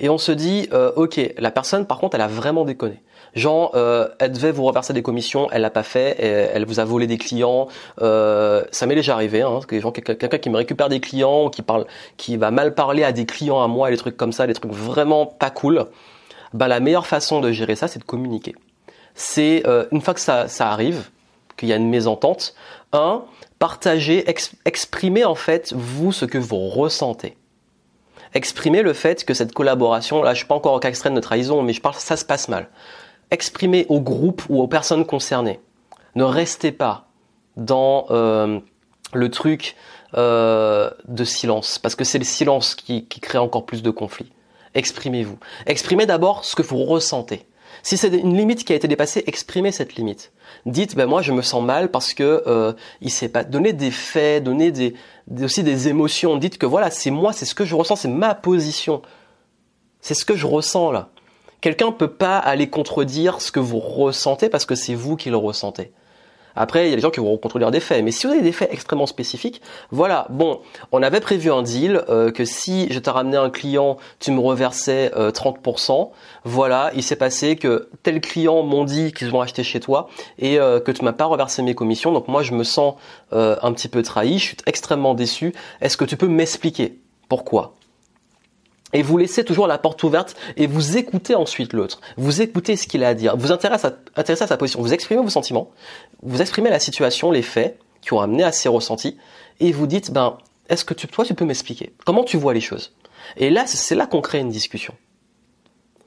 et 0.00 0.08
on 0.08 0.18
se 0.18 0.32
dit, 0.32 0.68
euh, 0.72 0.90
ok, 0.96 1.20
la 1.38 1.50
personne, 1.50 1.86
par 1.86 1.98
contre, 1.98 2.16
elle 2.16 2.22
a 2.22 2.26
vraiment 2.26 2.64
déconné. 2.64 3.02
Genre, 3.34 3.72
euh, 3.74 4.08
elle 4.18 4.32
devait 4.32 4.50
vous 4.50 4.64
reverser 4.64 4.92
des 4.92 5.02
commissions, 5.02 5.48
elle 5.52 5.62
l'a 5.62 5.70
pas 5.70 5.82
fait, 5.82 6.16
elle 6.18 6.64
vous 6.64 6.80
a 6.80 6.84
volé 6.84 7.06
des 7.06 7.18
clients. 7.18 7.68
Euh, 8.00 8.64
ça 8.72 8.86
m'est 8.86 8.94
déjà 8.94 9.14
arrivé, 9.14 9.42
hein, 9.42 9.60
que 9.68 9.76
quelqu'un 10.00 10.38
qui 10.38 10.50
me 10.50 10.56
récupère 10.56 10.88
des 10.88 11.00
clients, 11.00 11.48
qui 11.50 11.62
parle, 11.62 11.86
qui 12.16 12.36
va 12.38 12.50
mal 12.50 12.74
parler 12.74 13.04
à 13.04 13.12
des 13.12 13.26
clients 13.26 13.62
à 13.62 13.68
moi, 13.68 13.90
des 13.90 13.98
trucs 13.98 14.16
comme 14.16 14.32
ça, 14.32 14.46
des 14.46 14.54
trucs 14.54 14.72
vraiment 14.72 15.26
pas 15.26 15.50
cool. 15.50 15.86
Bah, 16.54 16.66
la 16.66 16.80
meilleure 16.80 17.06
façon 17.06 17.40
de 17.40 17.52
gérer 17.52 17.76
ça, 17.76 17.86
c'est 17.86 18.00
de 18.00 18.04
communiquer 18.04 18.56
c'est 19.14 19.62
euh, 19.66 19.86
une 19.92 20.00
fois 20.00 20.14
que 20.14 20.20
ça, 20.20 20.46
arrive, 20.60 21.10
qu'il 21.56 21.68
y 21.68 21.72
a 21.72 21.76
une 21.76 21.88
mésentente, 21.88 22.54
un, 22.92 23.24
partager, 23.58 24.24
exprimer 24.64 25.24
en 25.24 25.34
fait 25.34 25.72
vous 25.74 26.12
ce 26.12 26.24
que 26.24 26.38
vous 26.38 26.68
ressentez. 26.68 27.36
Exprimer 28.32 28.82
le 28.82 28.92
fait 28.92 29.24
que 29.24 29.34
cette 29.34 29.52
collaboration, 29.52 30.22
là 30.22 30.34
je 30.34 30.38
suis 30.38 30.46
pas 30.46 30.54
encore 30.54 30.74
au 30.74 30.78
cas 30.78 30.88
extrême 30.88 31.14
de 31.14 31.20
trahison, 31.20 31.62
mais 31.62 31.72
je 31.72 31.80
parle 31.80 31.96
ça 31.96 32.16
se 32.16 32.24
passe 32.24 32.48
mal. 32.48 32.68
Exprimer 33.30 33.86
au 33.88 34.00
groupe 34.00 34.42
ou 34.48 34.60
aux 34.62 34.68
personnes 34.68 35.04
concernées. 35.04 35.60
Ne 36.14 36.24
restez 36.24 36.72
pas 36.72 37.08
dans 37.56 38.06
euh, 38.10 38.60
le 39.12 39.30
truc 39.30 39.76
euh, 40.14 40.90
de 41.06 41.24
silence, 41.24 41.78
parce 41.78 41.94
que 41.94 42.04
c'est 42.04 42.18
le 42.18 42.24
silence 42.24 42.74
qui 42.74 43.06
crée 43.06 43.38
encore 43.38 43.66
plus 43.66 43.82
de 43.82 43.90
conflits. 43.90 44.32
Exprimez-vous. 44.74 45.38
Exprimez 45.66 46.06
d'abord 46.06 46.44
ce 46.44 46.54
que 46.54 46.62
vous 46.62 46.84
ressentez. 46.84 47.46
Si 47.82 47.96
c'est 47.96 48.08
une 48.08 48.36
limite 48.36 48.64
qui 48.64 48.72
a 48.72 48.76
été 48.76 48.88
dépassée, 48.88 49.24
exprimez 49.26 49.72
cette 49.72 49.94
limite. 49.94 50.32
Dites, 50.66 50.96
ben 50.96 51.06
moi 51.06 51.22
je 51.22 51.32
me 51.32 51.42
sens 51.42 51.62
mal 51.62 51.90
parce 51.90 52.14
que 52.14 52.42
euh, 52.46 52.72
il 53.00 53.10
s'est 53.10 53.28
pas 53.28 53.44
donné 53.44 53.72
des 53.72 53.90
faits, 53.90 54.44
donner 54.44 54.70
des, 54.70 54.94
aussi 55.42 55.62
des 55.62 55.88
émotions. 55.88 56.36
Dites 56.36 56.58
que 56.58 56.66
voilà, 56.66 56.90
c'est 56.90 57.10
moi, 57.10 57.32
c'est 57.32 57.46
ce 57.46 57.54
que 57.54 57.64
je 57.64 57.74
ressens, 57.74 57.96
c'est 57.96 58.08
ma 58.08 58.34
position, 58.34 59.02
c'est 60.00 60.14
ce 60.14 60.24
que 60.24 60.36
je 60.36 60.46
ressens 60.46 60.92
là. 60.92 61.10
Quelqu'un 61.60 61.92
peut 61.92 62.10
pas 62.10 62.38
aller 62.38 62.70
contredire 62.70 63.40
ce 63.40 63.52
que 63.52 63.60
vous 63.60 63.80
ressentez 63.80 64.48
parce 64.48 64.64
que 64.64 64.74
c'est 64.74 64.94
vous 64.94 65.16
qui 65.16 65.28
le 65.28 65.36
ressentez. 65.36 65.92
Après, 66.56 66.86
il 66.86 66.90
y 66.90 66.92
a 66.92 66.96
des 66.96 67.02
gens 67.02 67.10
qui 67.10 67.20
vont 67.20 67.36
contredire 67.36 67.70
des 67.70 67.80
faits. 67.80 68.04
Mais 68.04 68.10
si 68.10 68.26
vous 68.26 68.32
avez 68.32 68.42
des 68.42 68.52
faits 68.52 68.70
extrêmement 68.72 69.06
spécifiques, 69.06 69.60
voilà. 69.90 70.26
Bon, 70.30 70.60
on 70.92 71.02
avait 71.02 71.20
prévu 71.20 71.50
un 71.50 71.62
deal 71.62 72.02
euh, 72.08 72.30
que 72.30 72.44
si 72.44 72.92
je 72.92 72.98
t'ai 72.98 73.10
ramené 73.10 73.36
un 73.36 73.50
client, 73.50 73.96
tu 74.18 74.30
me 74.32 74.40
reversais 74.40 75.10
30%. 75.14 75.90
Euh, 75.90 76.04
voilà, 76.44 76.90
il 76.94 77.02
s'est 77.02 77.16
passé 77.16 77.56
que 77.56 77.88
tel 78.02 78.20
client 78.20 78.62
m'ont 78.62 78.84
dit 78.84 79.12
qu'ils 79.12 79.30
vont 79.30 79.40
acheter 79.40 79.62
chez 79.62 79.80
toi 79.80 80.08
et 80.38 80.58
euh, 80.58 80.80
que 80.80 80.92
tu 80.92 81.04
m'as 81.04 81.12
pas 81.12 81.26
reversé 81.26 81.62
mes 81.62 81.74
commissions. 81.74 82.12
Donc 82.12 82.28
moi, 82.28 82.42
je 82.42 82.52
me 82.52 82.64
sens 82.64 82.94
un 83.32 83.72
petit 83.72 83.88
peu 83.88 84.02
trahi. 84.02 84.38
Je 84.38 84.44
suis 84.44 84.56
extrêmement 84.66 85.14
déçu. 85.14 85.54
Est-ce 85.80 85.96
que 85.96 86.04
tu 86.04 86.16
peux 86.16 86.28
m'expliquer 86.28 86.98
pourquoi? 87.28 87.74
Et 88.92 89.02
vous 89.02 89.16
laissez 89.18 89.44
toujours 89.44 89.66
la 89.66 89.78
porte 89.78 90.02
ouverte 90.02 90.36
et 90.56 90.66
vous 90.66 90.96
écoutez 90.96 91.34
ensuite 91.34 91.72
l'autre. 91.72 92.00
Vous 92.16 92.42
écoutez 92.42 92.76
ce 92.76 92.86
qu'il 92.86 93.04
a 93.04 93.08
à 93.08 93.14
dire. 93.14 93.36
Vous 93.36 93.52
intéressez 93.52 93.86
à, 93.86 93.92
intéressez 94.16 94.44
à 94.44 94.46
sa 94.46 94.56
position. 94.56 94.80
Vous 94.80 94.92
exprimez 94.92 95.22
vos 95.22 95.30
sentiments. 95.30 95.70
Vous 96.22 96.40
exprimez 96.40 96.70
la 96.70 96.80
situation, 96.80 97.30
les 97.30 97.42
faits 97.42 97.78
qui 98.00 98.12
ont 98.12 98.20
amené 98.20 98.42
à 98.42 98.52
ces 98.52 98.68
ressentis. 98.68 99.16
Et 99.60 99.72
vous 99.72 99.86
dites, 99.86 100.10
ben, 100.10 100.38
est-ce 100.68 100.84
que 100.84 100.94
tu, 100.94 101.06
toi, 101.06 101.24
tu 101.24 101.34
peux 101.34 101.44
m'expliquer? 101.44 101.92
Comment 102.04 102.24
tu 102.24 102.36
vois 102.36 102.54
les 102.54 102.60
choses? 102.60 102.94
Et 103.36 103.50
là, 103.50 103.64
c'est 103.66 103.94
là 103.94 104.06
qu'on 104.06 104.20
crée 104.20 104.38
une 104.38 104.50
discussion 104.50 104.94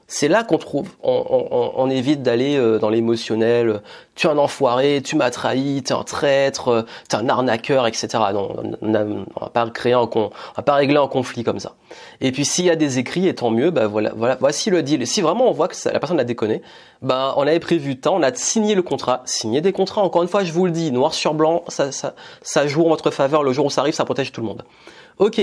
c'est 0.06 0.28
là 0.28 0.44
qu'on 0.44 0.58
trouve, 0.58 0.90
on, 1.02 1.88
évite 1.90 2.22
d'aller 2.22 2.56
euh, 2.56 2.78
dans 2.78 2.90
l'émotionnel. 2.90 3.82
Tu 4.14 4.26
es 4.26 4.30
un 4.30 4.38
enfoiré, 4.38 5.00
tu 5.02 5.16
m'as 5.16 5.30
trahi, 5.30 5.82
tu 5.82 5.92
es 5.92 5.96
un 5.96 6.02
traître, 6.02 6.68
euh, 6.68 6.82
tu 7.08 7.16
es 7.16 7.18
un 7.18 7.28
arnaqueur, 7.28 7.86
etc. 7.86 8.08
Non, 8.34 8.66
on, 8.82 9.40
va 9.40 9.48
pas 9.48 9.68
créer 9.70 9.94
un, 9.94 10.08
on 10.14 10.30
va 10.56 10.62
pas 10.62 10.74
régler 10.74 10.98
un 10.98 11.08
conflit 11.08 11.42
comme 11.42 11.58
ça. 11.58 11.74
Et 12.20 12.32
puis 12.32 12.44
s'il 12.44 12.66
y 12.66 12.70
a 12.70 12.76
des 12.76 12.98
écrits, 12.98 13.28
et 13.28 13.34
tant 13.34 13.50
mieux, 13.50 13.70
bah 13.70 13.86
voilà, 13.86 14.12
voilà, 14.14 14.36
voici 14.38 14.70
le 14.70 14.82
deal. 14.82 15.06
Si 15.06 15.22
vraiment 15.22 15.48
on 15.48 15.52
voit 15.52 15.68
que 15.68 15.76
la 15.86 15.98
personne 15.98 16.20
a 16.20 16.24
déconné, 16.24 16.60
bah 17.00 17.34
on 17.36 17.46
avait 17.46 17.60
prévu 17.60 17.98
temps, 17.98 18.16
on 18.16 18.22
a 18.22 18.34
signé 18.34 18.74
le 18.74 18.82
contrat, 18.82 19.22
signé 19.24 19.62
des 19.62 19.72
contrats. 19.72 20.02
Encore 20.02 20.22
une 20.22 20.28
fois, 20.28 20.44
je 20.44 20.52
vous 20.52 20.66
le 20.66 20.72
dis, 20.72 20.92
noir 20.92 21.14
sur 21.14 21.32
blanc, 21.32 21.64
ça, 21.68 21.92
ça, 21.92 22.14
ça 22.42 22.66
joue 22.66 22.84
en 22.84 22.88
votre 22.90 23.10
faveur. 23.10 23.42
Le 23.42 23.52
jour 23.52 23.66
où 23.66 23.70
ça 23.70 23.80
arrive, 23.80 23.94
ça 23.94 24.04
protège 24.04 24.32
tout 24.32 24.42
le 24.42 24.46
monde. 24.46 24.64
Ok, 25.18 25.40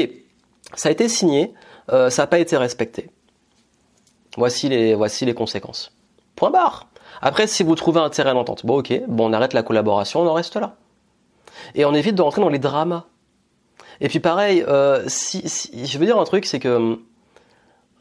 ça 0.76 0.90
a 0.90 0.92
été 0.92 1.10
signé, 1.10 1.54
euh, 1.92 2.10
ça 2.10 2.24
n'a 2.24 2.28
pas 2.28 2.40
été 2.40 2.58
respecté. 2.58 3.10
Voici 4.38 4.70
les, 4.70 4.96
voici 4.96 5.26
les 5.26 5.34
conséquences. 5.34 5.92
Point 6.36 6.52
barre. 6.52 6.88
Après, 7.22 7.48
si 7.48 7.64
vous 7.64 7.76
trouvez 7.76 8.00
un 8.00 8.10
terrain 8.10 8.34
d'entente, 8.34 8.66
bon 8.66 8.80
ok, 8.80 9.02
bon 9.08 9.30
on 9.30 9.34
arrête 9.34 9.54
la 9.54 9.64
collaboration, 9.64 10.22
on 10.22 10.28
en 10.28 10.34
reste 10.34 10.56
là. 10.56 10.76
Et 11.76 11.86
on 11.86 11.94
évite 11.94 12.16
de 12.16 12.22
rentrer 12.22 12.42
dans 12.42 12.50
les 12.50 12.60
dramas. 12.60 13.06
Et 14.00 14.08
puis 14.08 14.20
pareil, 14.20 14.64
euh, 14.68 15.04
si, 15.08 15.44
je 15.86 15.98
veux 15.98 16.06
dire 16.06 16.20
un 16.20 16.24
truc, 16.24 16.46
c'est 16.46 16.60
que 16.60 16.70
hum, 16.70 17.00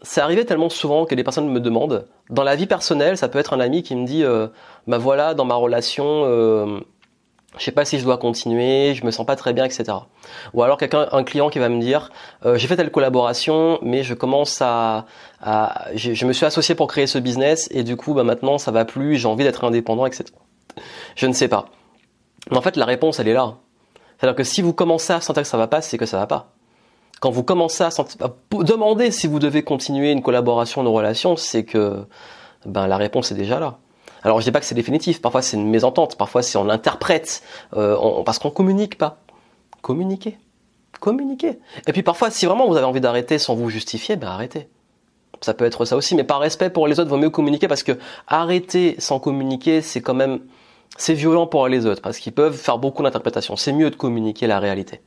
c'est 0.03 0.21
arrivé 0.21 0.47
tellement 0.47 0.71
souvent 0.71 1.05
que 1.05 1.15
des 1.15 1.25
personnes 1.25 1.49
me 1.49 1.61
demandent, 1.61 2.07
dans 2.31 2.43
la 2.43 2.57
vie 2.57 2.67
personnelle, 2.67 3.19
ça 3.19 3.29
peut 3.29 3.39
être 3.39 3.53
un 3.53 3.61
ami 3.61 3.83
qui 3.83 3.95
me 3.97 4.07
dit, 4.07 4.25
euh, 4.25 4.47
bah 4.87 4.99
voilà, 4.99 5.35
dans 5.35 5.45
ma 5.45 5.57
relation, 5.57 6.23
euh, 6.25 6.81
je 7.59 7.65
sais 7.65 7.73
pas 7.73 7.85
si 7.85 7.99
je 7.99 8.05
dois 8.05 8.17
continuer, 8.17 8.95
je 8.95 9.05
me 9.05 9.11
sens 9.11 9.27
pas 9.27 9.37
très 9.37 9.53
bien, 9.53 9.65
etc. 9.65 9.85
Ou 10.55 10.63
alors 10.63 10.79
quelqu'un, 10.79 11.09
un 11.11 11.25
client 11.25 11.51
qui 11.51 11.59
va 11.59 11.69
me 11.69 11.81
dire, 11.81 12.11
euh, 12.47 12.57
j'ai 12.57 12.69
fait 12.69 12.77
telle 12.77 12.93
collaboration, 12.93 13.79
mais 13.83 14.05
je 14.05 14.15
commence 14.15 14.63
à, 14.63 15.07
à 15.43 15.89
je, 15.95 16.27
me 16.27 16.33
suis 16.33 16.47
associé 16.47 16.75
pour 16.75 16.87
créer 16.87 17.07
ce 17.07 17.19
business 17.19 17.69
et 17.73 17.83
du 17.83 17.97
coup, 17.97 18.15
bah 18.15 18.23
maintenant 18.23 18.59
ça 18.59 18.71
va 18.71 18.85
plus, 18.85 19.17
j'ai 19.17 19.27
envie 19.27 19.45
d'être 19.45 19.65
indépendant, 19.65 20.07
etc. 20.07 20.25
Je 21.17 21.27
ne 21.27 21.33
sais 21.33 21.49
pas. 21.49 21.67
Mais 22.51 22.57
en 22.57 22.63
fait, 22.63 22.77
la 22.77 22.87
réponse, 22.87 23.19
elle 23.19 23.29
est 23.29 23.35
là. 23.35 23.57
C'est-à-dire 24.19 24.37
que 24.37 24.45
si 24.45 24.63
vous 24.63 24.73
commencez 24.73 25.13
à 25.13 25.21
sentir 25.21 25.43
que 25.43 25.49
ça 25.49 25.57
va 25.57 25.67
pas, 25.67 25.81
c'est 25.81 25.99
que 25.99 26.07
ça 26.07 26.19
va 26.19 26.27
pas. 26.27 26.53
Quand 27.21 27.31
vous 27.31 27.43
commencez 27.43 27.83
à, 27.83 27.91
sentir, 27.91 28.17
à 28.25 28.33
demander 28.63 29.11
si 29.11 29.27
vous 29.27 29.41
devez 29.41 29.63
continuer 29.63 30.13
une 30.13 30.23
collaboration, 30.23 30.83
une 30.83 30.89
relation, 30.89 31.37
c'est 31.37 31.65
que 31.65 32.07
ben 32.65 32.87
la 32.87 32.97
réponse 32.97 33.33
est 33.33 33.35
déjà 33.35 33.59
là. 33.59 33.79
Alors 34.23 34.41
je 34.41 34.45
dis 34.45 34.53
pas 34.53 34.61
que 34.61 34.67
c'est 34.67 34.75
définitif, 34.75 35.21
parfois 35.23 35.43
c'est 35.43 35.57
une 35.57 35.69
mésentente, 35.69 36.17
parfois 36.17 36.43
c'est 36.43 36.59
on 36.59 36.69
interprète, 36.69 37.43
euh, 37.77 38.23
parce 38.25 38.39
qu'on 38.39 38.51
communique 38.51 38.99
pas. 38.99 39.19
Communiquer. 39.83 40.39
Communiquer. 41.01 41.59
Et 41.87 41.93
puis 41.93 42.03
parfois, 42.03 42.31
si 42.31 42.45
vraiment 42.45 42.69
vous 42.69 42.77
avez 42.77 42.85
envie 42.85 43.01
d'arrêter 43.01 43.39
sans 43.39 43.55
vous 43.55 43.71
justifier, 43.71 44.17
ben 44.17 44.29
arrêtez. 44.29 44.69
Ça 45.41 45.55
peut 45.55 45.65
être 45.65 45.87
ça 45.87 45.97
aussi, 45.97 46.15
mais 46.15 46.25
par 46.25 46.41
respect 46.41 46.69
pour 46.69 46.87
les 46.87 47.01
autres, 47.01 47.09
vaut 47.09 47.17
mieux 47.17 47.31
communiquer 47.31 47.67
parce 47.67 47.83
que 47.83 47.93
arrêter 48.27 48.97
sans 48.99 49.19
communiquer, 49.19 49.81
c'est 49.81 50.03
quand 50.03 50.13
même 50.13 50.41
c'est 50.99 51.15
violent 51.15 51.47
pour 51.47 51.67
les 51.69 51.87
autres 51.87 52.03
parce 52.03 52.19
qu'ils 52.19 52.33
peuvent 52.33 52.57
faire 52.57 52.77
beaucoup 52.77 53.03
d'interprétations. 53.03 53.57
C'est 53.57 53.73
mieux 53.73 53.91
de 53.91 53.97
communiquer 53.97 54.47
la 54.47 54.59
réalité. 54.59 55.01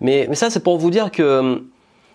Mais, 0.00 0.26
mais 0.28 0.34
ça, 0.34 0.50
c'est 0.50 0.62
pour 0.62 0.78
vous 0.78 0.90
dire 0.90 1.12
que 1.12 1.38
hum, 1.38 1.68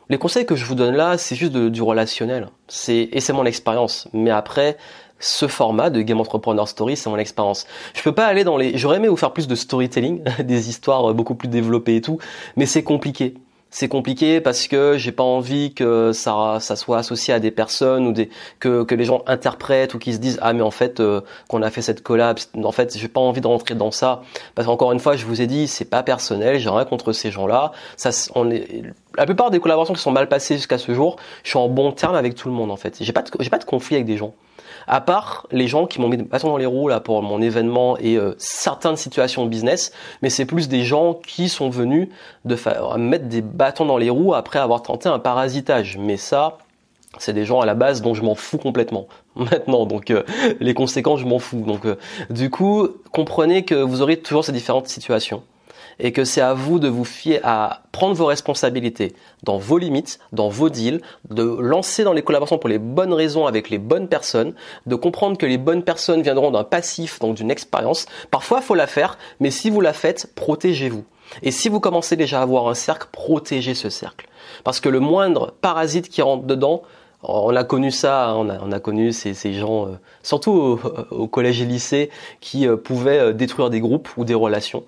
les 0.10 0.18
conseils 0.18 0.46
que 0.46 0.56
je 0.56 0.66
vous 0.66 0.76
donne 0.76 0.96
là, 0.96 1.18
c'est 1.18 1.36
juste 1.36 1.54
du 1.54 1.82
relationnel. 1.82 2.50
C'est 2.68 3.10
et 3.12 3.22
c'est 3.22 3.34
mon 3.34 3.46
expérience. 3.46 4.10
Mais 4.12 4.32
après, 4.32 4.78
ce 5.24 5.48
format 5.48 5.90
de 5.90 6.02
Game 6.02 6.20
Entrepreneur 6.20 6.68
Story, 6.68 6.98
c'est 6.98 7.10
mon 7.10 7.18
expérience. 7.18 7.66
Je 7.94 8.02
peux 8.02 8.12
pas 8.12 8.26
aller 8.26 8.44
dans 8.44 8.58
les. 8.58 8.78
J'aurais 8.78 8.98
aimé 8.98 9.08
vous 9.08 9.18
faire 9.18 9.32
plus 9.32 9.48
de 9.48 9.56
storytelling, 9.56 10.24
des 10.40 10.70
histoires 10.70 11.14
beaucoup 11.14 11.36
plus 11.36 11.48
développées 11.48 11.96
et 11.96 12.02
tout, 12.02 12.20
mais 12.58 12.66
c'est 12.66 12.84
compliqué 12.84 13.36
c'est 13.74 13.88
compliqué 13.88 14.40
parce 14.40 14.68
que 14.68 14.98
j'ai 15.00 15.12
pas 15.12 15.24
envie 15.24 15.74
que 15.74 16.12
ça, 16.14 16.60
ça 16.60 16.76
soit 16.76 17.00
associé 17.00 17.34
à 17.34 17.40
des 17.40 17.50
personnes 17.50 18.06
ou 18.06 18.12
des 18.12 18.30
que, 18.60 18.84
que 18.84 18.94
les 18.94 19.04
gens 19.04 19.24
interprètent 19.26 19.96
ou 19.96 20.00
qu'ils 20.00 20.14
se 20.14 20.20
disent 20.20 20.38
ah 20.44 20.54
mais 20.54 20.62
en 20.62 20.70
fait 20.70 21.00
euh, 21.00 21.22
qu'on 21.48 21.64
a 21.64 21.72
fait 21.72 21.82
cette 21.82 22.04
collab 22.04 22.38
en 22.64 22.72
fait 22.72 22.96
j'ai 22.96 23.08
pas 23.08 23.20
envie 23.20 23.42
de 23.42 23.48
rentrer 23.48 23.74
dans 23.74 23.90
ça 23.90 24.22
parce 24.54 24.68
qu'encore 24.68 24.92
une 24.92 25.00
fois 25.00 25.16
je 25.16 25.26
vous 25.26 25.42
ai 25.42 25.48
dit 25.48 25.68
c'est 25.68 25.86
pas 25.86 26.04
personnel 26.04 26.60
j'ai 26.60 26.70
rien 26.70 26.86
contre 26.86 27.14
ces 27.14 27.32
gens 27.32 27.48
là 27.48 27.72
ça 27.98 28.12
on 28.36 28.52
est 28.52 28.84
la 29.18 29.26
plupart 29.26 29.50
des 29.50 29.60
collaborations 29.60 29.96
qui 29.96 30.02
sont 30.02 30.12
mal 30.12 30.30
passées 30.30 30.56
jusqu'à 30.58 30.78
ce 30.78 30.94
jour 30.94 31.16
je 31.44 31.50
suis 31.50 31.60
en 31.60 31.68
bon 31.68 31.92
terme 31.92 32.14
avec 32.14 32.36
tout 32.36 32.50
le 32.50 32.54
monde 32.54 32.70
en 32.70 32.78
fait 32.78 32.98
j'ai 33.02 33.12
pas 33.12 33.24
de, 33.24 33.32
j'ai 33.40 33.50
pas 33.50 33.58
de 33.58 33.66
conflit 33.66 33.96
avec 33.96 34.06
des 34.06 34.18
gens 34.18 34.36
à 34.88 35.02
part 35.02 35.48
les 35.52 35.67
gens 35.67 35.86
qui 35.86 36.02
m'ont 36.02 36.10
mis 36.10 36.17
des 36.17 36.24
bâtons 36.24 36.50
dans 36.50 36.58
les 36.58 36.65
roues 36.65 36.88
là 36.88 37.00
pour 37.00 37.22
mon 37.22 37.41
événement 37.41 37.98
et 37.98 38.15
euh, 38.15 38.34
certaines 38.38 38.98
situations 38.98 39.46
de 39.46 39.50
business, 39.50 39.91
mais 40.22 40.30
c'est 40.30 40.46
plus 40.46 40.67
des 40.67 40.84
gens 40.84 41.13
qui 41.13 41.50
sont 41.50 41.69
venus 41.69 42.10
de 42.46 42.56
faire 42.56 42.98
mettre 42.98 43.26
des 43.26 43.41
bâtons 43.41 43.86
dans 43.86 43.98
les 43.98 44.10
roues 44.10 44.34
après 44.34 44.60
avoir 44.60 44.82
tenté 44.82 45.10
un 45.10 45.19
parasitage. 45.19 45.98
Mais 45.98 46.17
ça, 46.17 46.58
c'est 47.17 47.34
des 47.34 47.46
gens 47.46 47.62
à 47.62 47.65
la 47.65 47.76
base 47.76 48.02
dont 48.02 48.13
je 48.13 48.24
m'en 48.24 48.36
fous 48.36 48.58
complètement. 48.58 49.08
Maintenant 49.36 49.86
donc 49.86 50.12
euh, 50.12 50.24
les 50.60 50.74
conséquences 50.74 51.19
je 51.19 51.26
m'en 51.26 51.39
fous. 51.39 51.63
Donc 51.65 51.86
euh, 51.86 51.98
du 52.30 52.50
coup 52.50 52.88
comprenez 53.12 53.63
que 53.65 53.76
vous 53.76 54.02
aurez 54.02 54.17
toujours 54.17 54.46
ces 54.46 54.52
différentes 54.52 54.88
situations 54.88 55.43
et 56.00 56.12
que 56.12 56.24
c'est 56.24 56.41
à 56.41 56.54
vous 56.54 56.80
de 56.80 56.88
vous 56.88 57.06
fier 57.06 57.39
à 57.43 57.84
prendre 57.91 58.15
vos 58.15 58.26
responsabilités 58.26 59.13
dans 59.43 59.58
vos 59.58 59.78
limites, 59.78 60.19
dans 60.32 60.50
vos 60.50 60.69
deals, 60.69 61.02
de 61.30 61.43
lancer 61.43 62.04
dans 62.04 62.13
les 62.13 62.22
collaborations 62.22 62.58
pour 62.58 62.69
les 62.69 62.80
bonnes 62.80 63.13
raisons 63.13 63.46
avec 63.46 63.69
les 63.69 63.78
bonnes 63.78 64.08
personnes, 64.08 64.54
de 64.86 64.96
comprendre 64.96 65.38
que 65.38 65.46
les 65.46 65.58
bonnes 65.58 65.84
personnes 65.84 66.22
viendront 66.22 66.52
d'un 66.52 66.63
passif, 66.63 67.19
donc 67.19 67.36
d'une 67.36 67.52
expérience. 67.52 68.06
Parfois, 68.32 68.62
faut 68.62 68.76
la 68.76 68.88
faire, 68.88 69.17
mais 69.39 69.52
si 69.52 69.69
vous 69.69 69.82
la 69.82 69.93
faites, 69.93 70.32
protégez-vous. 70.36 71.04
Et 71.41 71.52
si 71.52 71.69
vous 71.69 71.80
commencez 71.80 72.15
déjà 72.15 72.39
à 72.39 72.43
avoir 72.43 72.67
un 72.67 72.74
cercle, 72.74 73.08
protégez 73.12 73.74
ce 73.74 73.89
cercle. 73.89 74.28
Parce 74.63 74.80
que 74.80 74.89
le 74.89 75.00
moindre 75.00 75.54
parasite 75.62 76.10
qui 76.10 76.22
rentre 76.22 76.46
dedans, 76.46 76.84
on 77.24 77.56
a 77.56 77.63
connu 77.63 77.91
ça, 77.91 78.36
on 78.36 78.50
a, 78.50 78.80
connu 78.80 79.13
ces, 79.13 79.54
gens, 79.54 79.88
euh, 79.88 79.91
surtout 80.24 80.80
au, 81.10 81.28
collège 81.28 81.62
et 81.62 81.65
lycée, 81.65 82.10
qui 82.41 82.67
euh, 82.67 82.76
pouvaient 82.76 83.19
euh, 83.19 83.34
détruire 83.34 83.69
des 83.69 83.80
groupes 83.80 84.10
ou 84.17 84.26
des 84.26 84.34
relations 84.34 84.84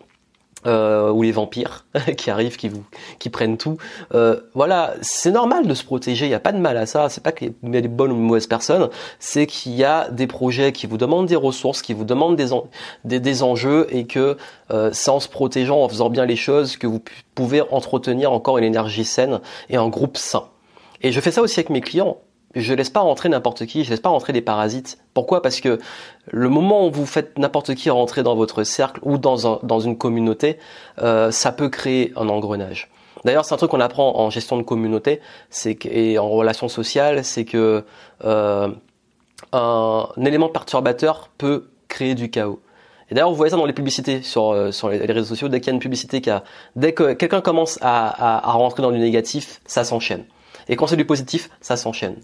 euh, 0.65 1.11
ou 1.11 1.21
les 1.21 1.31
vampires 1.31 1.85
qui 2.17 2.29
arrivent, 2.29 2.57
qui 2.57 2.69
vous, 2.69 2.83
qui 3.19 3.29
prennent 3.29 3.57
tout. 3.57 3.77
Euh, 4.13 4.39
voilà, 4.53 4.93
c'est 5.01 5.31
normal 5.31 5.67
de 5.67 5.73
se 5.73 5.83
protéger. 5.83 6.25
Il 6.25 6.29
n'y 6.29 6.35
a 6.35 6.39
pas 6.39 6.51
de 6.51 6.57
mal 6.57 6.77
à 6.77 6.85
ça. 6.85 7.09
C'est 7.09 7.23
pas 7.23 7.31
qu'il 7.31 7.53
y 7.63 7.77
a 7.77 7.81
des 7.81 7.87
bonnes 7.87 8.11
ou 8.11 8.15
mauvaises 8.15 8.47
personnes. 8.47 8.89
C'est 9.19 9.47
qu'il 9.47 9.73
y 9.73 9.83
a 9.83 10.09
des 10.09 10.27
projets 10.27 10.71
qui 10.71 10.87
vous 10.87 10.97
demandent 10.97 11.27
des 11.27 11.35
ressources, 11.35 11.81
qui 11.81 11.93
vous 11.93 12.05
demandent 12.05 12.35
des, 12.35 12.49
des, 13.03 13.19
des, 13.19 13.43
enjeux, 13.43 13.87
et 13.89 14.05
que 14.05 14.37
euh, 14.71 14.89
c'est 14.93 15.11
en 15.11 15.19
se 15.19 15.29
protégeant, 15.29 15.83
en 15.83 15.89
faisant 15.89 16.09
bien 16.09 16.25
les 16.25 16.35
choses, 16.35 16.77
que 16.77 16.87
vous 16.87 17.01
pouvez 17.35 17.61
entretenir 17.61 18.31
encore 18.31 18.57
une 18.57 18.63
énergie 18.63 19.05
saine 19.05 19.39
et 19.69 19.77
un 19.77 19.87
groupe 19.87 20.17
sain. 20.17 20.45
Et 21.01 21.11
je 21.11 21.19
fais 21.19 21.31
ça 21.31 21.41
aussi 21.41 21.59
avec 21.59 21.69
mes 21.69 21.81
clients 21.81 22.17
je 22.55 22.73
laisse 22.73 22.89
pas 22.89 23.01
rentrer 23.01 23.29
n'importe 23.29 23.65
qui, 23.65 23.83
je 23.83 23.89
laisse 23.89 23.99
pas 23.99 24.09
rentrer 24.09 24.33
des 24.33 24.41
parasites. 24.41 24.97
Pourquoi? 25.13 25.41
Parce 25.41 25.59
que 25.59 25.79
le 26.31 26.49
moment 26.49 26.87
où 26.87 26.91
vous 26.91 27.05
faites 27.05 27.37
n'importe 27.37 27.75
qui 27.75 27.89
rentrer 27.89 28.23
dans 28.23 28.35
votre 28.35 28.63
cercle 28.63 28.99
ou 29.03 29.17
dans, 29.17 29.51
un, 29.51 29.59
dans 29.63 29.79
une 29.79 29.97
communauté, 29.97 30.57
euh, 31.01 31.31
ça 31.31 31.51
peut 31.51 31.69
créer 31.69 32.13
un 32.15 32.29
engrenage. 32.29 32.89
D'ailleurs, 33.25 33.43
c'est 33.43 33.53
un 33.53 33.57
truc 33.57 33.71
qu'on 33.71 33.79
apprend 33.79 34.19
en 34.19 34.29
gestion 34.29 34.57
de 34.57 34.61
communauté, 34.61 35.19
c'est 35.49 35.83
et 35.85 36.19
en 36.19 36.29
relations 36.29 36.67
sociales, 36.67 37.25
c'est 37.25 37.43
que 37.43 37.83
euh, 38.23 38.69
un, 39.51 40.09
élément 40.23 40.49
perturbateur 40.49 41.29
peut 41.37 41.69
créer 41.87 42.15
du 42.15 42.29
chaos. 42.29 42.61
Et 43.09 43.15
d'ailleurs, 43.15 43.29
vous 43.29 43.35
voyez 43.35 43.51
ça 43.51 43.57
dans 43.57 43.65
les 43.65 43.73
publicités 43.73 44.21
sur, 44.21 44.51
euh, 44.51 44.71
les, 44.91 45.11
réseaux 45.11 45.29
sociaux. 45.29 45.47
Dès 45.47 45.59
qu'il 45.59 45.67
y 45.67 45.71
a 45.71 45.73
une 45.73 45.79
publicité 45.79 46.21
dès 46.75 46.93
que 46.93 47.13
quelqu'un 47.13 47.41
commence 47.41 47.77
à, 47.81 48.07
à, 48.07 48.49
à 48.49 48.51
rentrer 48.53 48.81
dans 48.81 48.91
du 48.91 48.99
négatif, 48.99 49.61
ça 49.65 49.83
s'enchaîne. 49.83 50.25
Et 50.67 50.75
quand 50.75 50.87
c'est 50.87 50.95
du 50.95 51.05
positif, 51.05 51.49
ça 51.61 51.77
s'enchaîne. 51.77 52.17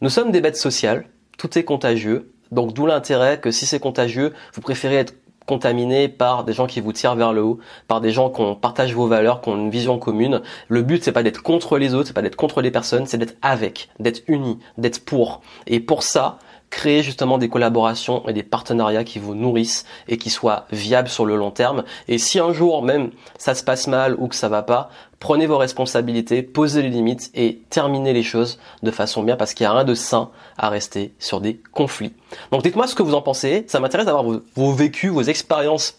Nous 0.00 0.10
sommes 0.10 0.30
des 0.30 0.40
bêtes 0.40 0.56
sociales, 0.56 1.06
tout 1.38 1.58
est 1.58 1.64
contagieux, 1.64 2.30
donc 2.52 2.72
d'où 2.72 2.86
l'intérêt 2.86 3.40
que 3.40 3.50
si 3.50 3.66
c'est 3.66 3.80
contagieux, 3.80 4.32
vous 4.54 4.60
préférez 4.60 4.94
être 4.94 5.14
contaminé 5.44 6.06
par 6.08 6.44
des 6.44 6.52
gens 6.52 6.68
qui 6.68 6.80
vous 6.80 6.92
tirent 6.92 7.16
vers 7.16 7.32
le 7.32 7.42
haut, 7.42 7.58
par 7.88 8.00
des 8.00 8.12
gens 8.12 8.30
qui 8.30 8.42
partagent 8.60 8.94
vos 8.94 9.08
valeurs, 9.08 9.40
qui 9.40 9.48
ont 9.48 9.56
une 9.56 9.70
vision 9.70 9.98
commune. 9.98 10.40
Le 10.68 10.82
but 10.82 11.02
c'est 11.02 11.10
pas 11.10 11.24
d'être 11.24 11.42
contre 11.42 11.78
les 11.78 11.94
autres, 11.94 12.06
c'est 12.06 12.12
pas 12.12 12.22
d'être 12.22 12.36
contre 12.36 12.62
les 12.62 12.70
personnes, 12.70 13.06
c'est 13.06 13.18
d'être 13.18 13.36
avec, 13.42 13.88
d'être 13.98 14.22
unis, 14.28 14.60
d'être 14.76 15.04
pour. 15.04 15.40
Et 15.66 15.80
pour 15.80 16.04
ça, 16.04 16.38
créer 16.70 17.02
justement 17.02 17.38
des 17.38 17.48
collaborations 17.48 18.26
et 18.28 18.32
des 18.32 18.42
partenariats 18.42 19.04
qui 19.04 19.18
vous 19.18 19.34
nourrissent 19.34 19.84
et 20.08 20.18
qui 20.18 20.30
soient 20.30 20.66
viables 20.70 21.08
sur 21.08 21.24
le 21.24 21.36
long 21.36 21.50
terme. 21.50 21.84
Et 22.08 22.18
si 22.18 22.38
un 22.38 22.52
jour 22.52 22.82
même 22.82 23.10
ça 23.38 23.54
se 23.54 23.64
passe 23.64 23.86
mal 23.86 24.16
ou 24.18 24.28
que 24.28 24.34
ça 24.34 24.48
va 24.48 24.62
pas, 24.62 24.90
prenez 25.20 25.46
vos 25.46 25.58
responsabilités, 25.58 26.42
posez 26.42 26.82
les 26.82 26.90
limites 26.90 27.30
et 27.34 27.62
terminez 27.70 28.12
les 28.12 28.22
choses 28.22 28.58
de 28.82 28.90
façon 28.90 29.22
bien 29.22 29.36
parce 29.36 29.54
qu'il 29.54 29.64
n'y 29.64 29.68
a 29.68 29.74
rien 29.74 29.84
de 29.84 29.94
sain 29.94 30.30
à 30.56 30.68
rester 30.68 31.14
sur 31.18 31.40
des 31.40 31.60
conflits. 31.72 32.12
Donc 32.52 32.62
dites-moi 32.62 32.86
ce 32.86 32.94
que 32.94 33.02
vous 33.02 33.14
en 33.14 33.22
pensez. 33.22 33.64
Ça 33.68 33.80
m'intéresse 33.80 34.06
d'avoir 34.06 34.24
vos, 34.24 34.40
vos 34.54 34.72
vécus, 34.72 35.10
vos 35.10 35.22
expériences 35.22 35.98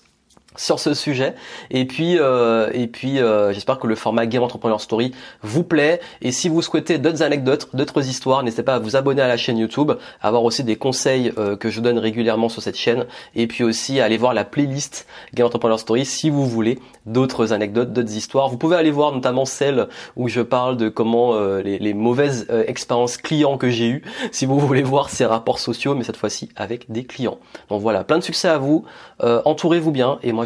sur 0.59 0.79
ce 0.79 0.93
sujet. 0.93 1.35
Et 1.71 1.85
puis, 1.85 2.17
euh, 2.19 2.69
et 2.73 2.87
puis, 2.87 3.19
euh, 3.19 3.53
j'espère 3.53 3.79
que 3.79 3.87
le 3.87 3.95
format 3.95 4.25
Game 4.25 4.43
Entrepreneur 4.43 4.81
Story 4.81 5.13
vous 5.41 5.63
plaît. 5.63 6.01
Et 6.21 6.31
si 6.31 6.49
vous 6.49 6.61
souhaitez 6.61 6.97
d'autres 6.97 7.23
anecdotes, 7.23 7.69
d'autres 7.73 8.05
histoires, 8.05 8.43
n'hésitez 8.43 8.63
pas 8.63 8.75
à 8.75 8.79
vous 8.79 8.97
abonner 8.97 9.21
à 9.21 9.27
la 9.27 9.37
chaîne 9.37 9.57
YouTube, 9.57 9.93
à 10.21 10.27
avoir 10.27 10.43
aussi 10.43 10.63
des 10.65 10.75
conseils 10.75 11.31
euh, 11.37 11.55
que 11.55 11.69
je 11.69 11.79
donne 11.79 11.97
régulièrement 11.97 12.49
sur 12.49 12.61
cette 12.61 12.75
chaîne, 12.75 13.05
et 13.35 13.47
puis 13.47 13.63
aussi 13.63 14.01
à 14.01 14.05
aller 14.05 14.17
voir 14.17 14.33
la 14.33 14.43
playlist 14.43 15.07
Game 15.33 15.47
Entrepreneur 15.47 15.79
Story 15.79 16.05
si 16.05 16.29
vous 16.29 16.45
voulez 16.45 16.77
d'autres 17.05 17.53
anecdotes, 17.53 17.93
d'autres 17.93 18.15
histoires. 18.15 18.49
Vous 18.49 18.57
pouvez 18.57 18.75
aller 18.75 18.91
voir 18.91 19.13
notamment 19.13 19.45
celle 19.45 19.87
où 20.17 20.27
je 20.27 20.41
parle 20.41 20.75
de 20.75 20.89
comment 20.89 21.39
les, 21.39 21.79
les, 21.79 21.93
mauvaises 21.93 22.47
expériences 22.67 23.17
clients 23.17 23.57
que 23.57 23.69
j'ai 23.69 23.87
eues, 23.87 24.03
si 24.31 24.45
vous 24.45 24.59
voulez 24.59 24.83
voir 24.83 25.09
ces 25.09 25.25
rapports 25.25 25.59
sociaux, 25.59 25.95
mais 25.95 26.03
cette 26.03 26.17
fois-ci 26.17 26.49
avec 26.55 26.91
des 26.91 27.05
clients. 27.05 27.39
Donc 27.69 27.81
voilà, 27.81 28.03
plein 28.03 28.19
de 28.19 28.23
succès 28.23 28.49
à 28.49 28.57
vous. 28.57 28.83
entourez-vous 29.21 29.91
bien 29.91 30.19
et 30.21 30.33
moi 30.33 30.45